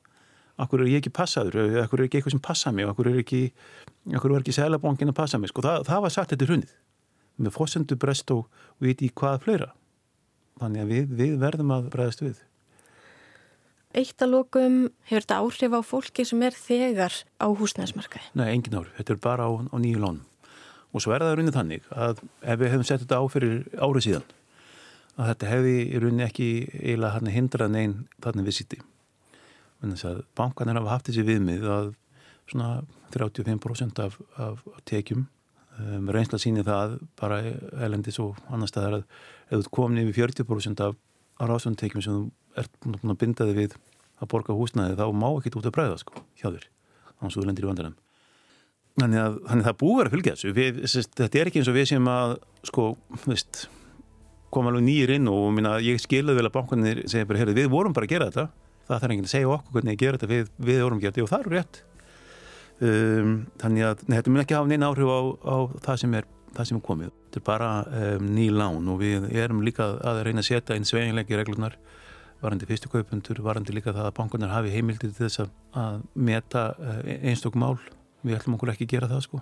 Akkur 0.62 0.86
er 0.86 0.92
ég 0.94 1.02
ekki 1.02 1.12
passaður, 1.12 1.82
akkur 1.82 2.00
er 2.00 2.08
ekki 2.08 2.20
eitthvað 2.22 2.36
sem 2.38 2.44
passa 2.44 2.72
mig, 2.72 2.88
akkur 2.88 3.10
er 3.12 3.20
ekki, 3.20 3.42
akkur 4.16 4.36
er 4.36 4.44
ekki 4.44 4.56
selabankin 4.56 5.12
að 5.12 5.18
passa 5.18 5.40
mig 5.42 5.52
sko. 5.52 5.64
Það, 5.66 5.82
það 5.90 6.04
var 6.06 6.14
sagt 6.16 6.32
þetta 6.32 6.48
hrunnið 6.48 6.76
með 7.36 7.56
fósendu 7.58 7.98
brest 8.00 8.32
og 8.32 8.46
viti 8.84 9.10
hvað 9.12 9.42
fleira. 9.44 9.72
Þannig 10.62 10.86
að 10.86 10.94
við, 10.94 11.10
við 11.20 11.34
verðum 11.42 11.74
að 11.76 11.90
bregðast 11.92 12.24
við 12.24 12.40
eitt 14.00 14.24
að 14.24 14.34
lókum 14.34 14.78
hefur 15.10 15.26
þetta 15.26 15.40
áhrif 15.42 15.76
á 15.76 15.82
fólki 15.86 16.26
sem 16.28 16.42
er 16.46 16.56
þegar 16.58 17.20
á 17.40 17.48
húsnæðismarkaði? 17.48 18.32
Nei, 18.38 18.48
engin 18.52 18.80
áhrif. 18.80 18.96
Þetta 19.00 19.16
er 19.16 19.22
bara 19.24 19.48
á, 19.48 19.52
á 19.56 19.78
nýju 19.82 20.02
lónum. 20.02 20.24
Og 20.96 21.04
svo 21.04 21.12
er 21.16 21.26
það 21.26 21.38
raunin 21.40 21.56
þannig 21.56 21.88
að 21.92 22.24
ef 22.24 22.60
við 22.62 22.72
hefum 22.72 22.88
sett 22.88 23.04
þetta 23.04 23.20
á 23.20 23.24
fyrir 23.32 23.56
árið 23.76 24.06
síðan 24.08 24.28
að 25.16 25.30
þetta 25.32 25.52
hefði 25.52 25.76
raunin 26.04 26.26
ekki 26.26 26.50
eiginlega 26.76 27.36
hindrað 27.36 27.72
neinn 27.72 27.96
þannig 28.24 28.48
við 28.50 28.58
sýtti. 28.60 28.82
Þannig 29.82 30.04
að 30.08 30.22
bankanir 30.40 30.80
hafa 30.80 30.94
haft 30.96 31.10
þessi 31.10 31.26
viðmið 31.28 31.68
að 31.72 31.92
svona 32.52 32.70
35% 33.16 34.02
af, 34.04 34.18
af 34.40 34.64
tekjum 34.88 35.26
um, 35.80 36.10
reynsla 36.12 36.40
síni 36.42 36.64
það 36.66 36.98
bara 37.20 37.42
elendis 37.86 38.20
og 38.24 38.40
annar 38.52 38.72
staðar 38.72 39.00
að 39.00 39.06
ef 39.50 39.66
þú 39.68 39.76
komin 39.80 40.04
yfir 40.04 40.32
40% 40.32 40.84
af 40.86 40.98
ráðsvöndtekjum 41.40 42.04
sem 42.04 42.20
þú 42.20 42.32
ert 42.64 42.80
búin 42.86 43.14
að 43.16 43.22
binda 43.24 43.50
þig 43.50 43.62
við 43.62 43.78
að 44.22 44.32
borga 44.32 44.56
húsnæði 44.56 44.98
þá 45.00 45.06
má 45.12 45.30
ekki 45.34 45.56
út 45.60 45.70
að 45.70 45.76
bræða 45.76 46.02
sko 46.02 46.26
hjá 46.40 46.50
þér 46.50 46.66
á 46.66 47.20
hans 47.24 47.36
og 47.36 47.42
þú 47.42 47.48
lendir 47.50 47.68
í 47.68 47.72
vandarum 47.72 47.96
þannig 49.00 49.22
að, 49.22 49.40
þannig 49.50 49.64
að 49.64 49.70
það 49.70 49.80
búið 49.82 50.06
að 50.06 50.14
fylgja 50.14 50.36
þessu. 50.36 50.52
Við, 50.56 50.78
þetta 51.20 51.40
er 51.40 51.50
ekki 51.50 51.62
eins 51.62 51.72
og 51.72 51.76
við 51.76 51.88
sem 51.92 52.12
að 52.12 52.36
sko, 52.70 52.86
veist 53.26 53.66
koma 54.56 54.72
alveg 54.72 54.86
nýjir 54.86 55.16
inn 55.18 55.32
og 55.32 55.50
minna, 55.56 55.74
ég 55.84 56.00
skilaði 56.00 56.40
vel 56.40 56.48
að 56.48 56.54
bankanir 56.56 57.02
segja 57.12 57.28
bara, 57.28 57.42
heyrðu, 57.42 57.58
við 57.58 57.74
vorum 57.74 57.96
bara 57.96 58.08
að 58.08 58.14
gera 58.14 58.30
þetta. 58.30 58.46
Það 58.86 59.02
þarf 59.02 59.16
enginn 59.16 59.28
að 59.28 59.34
segja 59.34 59.52
okkur 59.52 59.76
hvernig 59.76 59.96
ég 59.96 60.02
gera 60.04 60.20
þetta 60.20 60.32
við, 60.32 60.54
við 60.70 60.82
vorum 60.86 61.02
að 61.02 61.06
gera 61.06 61.16
þetta 61.16 61.26
og 61.26 61.34
það 61.34 61.44
eru 61.44 61.56
rétt. 61.56 61.82
Um, 62.76 63.36
þannig 63.62 63.88
að 63.88 64.06
nei, 64.06 64.16
þetta 64.16 64.32
mun 64.32 64.44
ekki 64.44 64.58
hafa 64.58 64.72
neina 64.72 64.90
áhrif 64.92 65.12
á, 65.12 65.20
á 65.48 65.58
það 65.88 66.00
sem 66.04 66.16
er 66.20 66.30
það 66.56 66.70
sem 66.70 66.80
er 66.80 66.86
komið. 66.86 67.14
Þetta 67.26 67.42
er 67.42 67.46
bara 67.50 67.70
um, 67.84 68.32
ný 68.38 68.48
lán 68.54 68.92
og 68.94 69.02
við 69.02 69.28
erum 69.36 69.64
líka 69.66 69.90
að 70.08 70.22
reyna 70.28 70.44
að 70.44 70.50
setja 70.54 70.78
inn 70.80 70.88
sveginleiki 70.88 71.40
reglunar 71.40 71.76
varandi 72.46 72.68
fyrstu 72.70 72.92
kaupundur, 72.94 73.42
varandi 73.46 73.76
líka 73.76 73.94
það 73.94 74.10
að 74.10 74.16
bankunar 74.20 74.54
hafi 74.54 74.72
heimildi 74.74 75.10
til 75.10 75.18
þess 75.18 75.44
að 75.46 76.06
meta 76.16 76.70
eh, 76.80 77.30
einstaklega 77.32 77.62
mál. 77.64 77.78
Við 78.26 78.40
ætlum 78.40 78.56
okkur 78.58 78.72
ekki 78.74 78.88
að 78.88 78.96
gera 78.96 79.12
það 79.12 79.24
sko. 79.28 79.42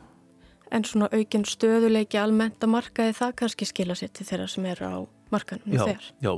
En 0.73 0.85
svona 0.87 1.07
aukinn 1.13 1.45
stöðuleiki 1.47 2.17
almennt 2.19 2.63
að 2.65 2.73
markaði 2.73 3.15
það 3.19 3.35
kannski 3.43 3.67
skila 3.69 3.95
sér 3.95 4.11
til 4.15 4.25
þeirra 4.27 4.49
sem 4.49 4.65
eru 4.71 4.89
á 4.89 4.97
markanum 5.31 5.75
já, 5.75 5.83
þegar? 5.83 6.07
Já, 6.23 6.31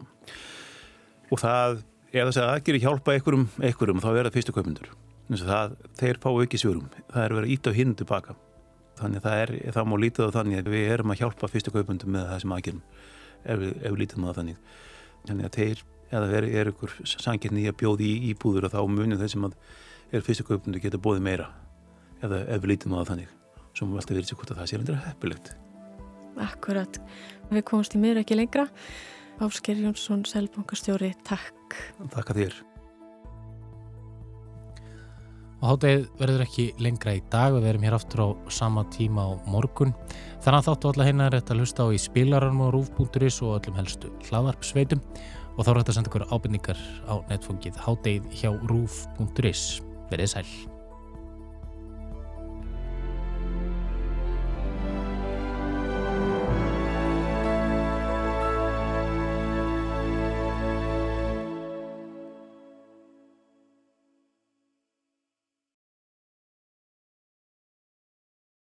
og 1.32 1.41
það, 1.41 1.78
ef 2.12 2.30
þess 2.30 2.41
að 2.41 2.51
aðgeri 2.51 2.82
hjálpa 2.84 3.15
einhverjum, 3.15 3.47
einhverjum 3.62 4.04
þá 4.04 4.10
verða 4.12 4.34
fyrstu 4.36 4.56
kaupundur. 4.56 4.91
Það, 5.25 5.78
þeir 5.97 6.19
fá 6.21 6.28
auki 6.30 6.60
svörum. 6.62 6.89
Það 7.13 7.23
er 7.23 7.38
verið 7.39 7.56
íta 7.56 7.73
á 7.73 7.78
hinn 7.80 7.95
tilbaka. 7.97 8.36
Þannig 8.99 9.23
það 9.25 9.41
er, 9.41 9.54
það 9.75 9.89
má 9.89 9.95
lítið 10.04 10.30
á 10.30 10.36
þannig 10.36 10.62
að 10.62 10.71
við 10.75 10.91
erum 10.93 11.12
að 11.12 11.21
hjálpa 11.23 11.49
fyrstu 11.51 11.73
kaupundum 11.73 12.13
með 12.15 12.30
það 12.30 12.43
sem 12.43 12.54
aðgerum 12.56 12.84
ef, 13.43 13.65
ef 13.65 13.89
við 13.89 13.97
lítum 14.04 14.23
á 14.23 14.28
það 14.30 14.38
þannig. 14.39 14.60
Þannig 15.25 15.47
að 15.47 15.58
þeir 15.58 15.84
eða 16.12 16.30
er, 16.39 16.50
er 16.62 16.74
ykkur 16.74 16.94
sangirni 17.06 17.68
að 17.70 17.80
bjóði 17.82 18.12
í 18.12 18.34
íbúður 18.34 18.70
og 18.70 18.76
þá 18.76 18.82
munum 18.89 19.20
þeir 19.22 19.34
sem 19.34 19.48
er 19.50 20.26
fyrstu 20.26 20.46
kaupundu 20.48 20.82
geta 20.84 21.02
bóði 21.02 21.24
meira. 21.26 21.50
Eða 22.24 22.46
ef 22.46 22.62
við 22.62 22.76
lítum 22.76 22.96
á 22.96 23.02
það 23.02 23.12
þannig 23.13 23.34
svo 23.76 23.88
múum 23.88 23.98
við 23.98 24.04
alltaf 24.04 24.15
verið 24.15 24.30
sér 24.30 24.39
hvort 24.39 24.54
að 24.54 24.62
það 24.62 24.70
sé 24.70 24.80
lendur 24.80 25.02
heppilegt. 25.06 25.52
Akkurat, 26.46 27.02
við 27.52 27.65
komumst 27.68 27.96
í 27.96 28.00
mér 28.02 28.22
ekki 28.22 28.38
lengra. 28.38 28.68
Ásker 29.44 29.80
Jónsson, 29.80 30.24
Selbankastjóri, 30.28 31.12
takk. 31.28 31.76
Takk 32.13 32.32
að 32.32 32.41
þér. 32.41 32.58
Og 35.56 35.70
háttegið 35.72 36.04
verður 36.20 36.44
ekki 36.46 36.65
lengra 36.84 37.15
í 37.18 37.22
dag, 37.32 37.56
við 37.56 37.68
verum 37.68 37.86
hér 37.88 37.96
aftur 37.98 38.22
á 38.22 38.28
sama 38.54 38.84
tíma 38.94 39.26
á 39.28 39.32
morgun. 39.50 39.96
Þannig 40.44 40.60
að 40.60 40.68
þáttu 40.70 40.91
alla 40.91 41.08
hérna 41.08 41.28
er 41.28 41.38
þetta 41.39 41.56
að 41.56 41.63
hlusta 41.63 41.88
á 41.88 41.89
í 41.89 42.00
spilarann 42.00 42.62
og 42.63 42.76
rúf.is 42.76 43.39
og 43.44 43.58
öllum 43.58 43.80
helstu 43.80 44.12
hlaðvarpsveitum 44.30 45.04
og 45.56 45.63
þá 45.63 45.72
er 45.72 45.82
þetta 45.82 45.91
að 45.94 45.98
senda 46.00 46.12
ykkur 46.13 46.30
ábyrningar 46.32 46.86
á 47.08 47.15
netfungið 47.32 47.84
háttegið 47.88 48.32
hjá 48.36 48.50
rúf.is. 48.70 49.68
Verðið 50.12 50.34
sæl. 50.36 50.75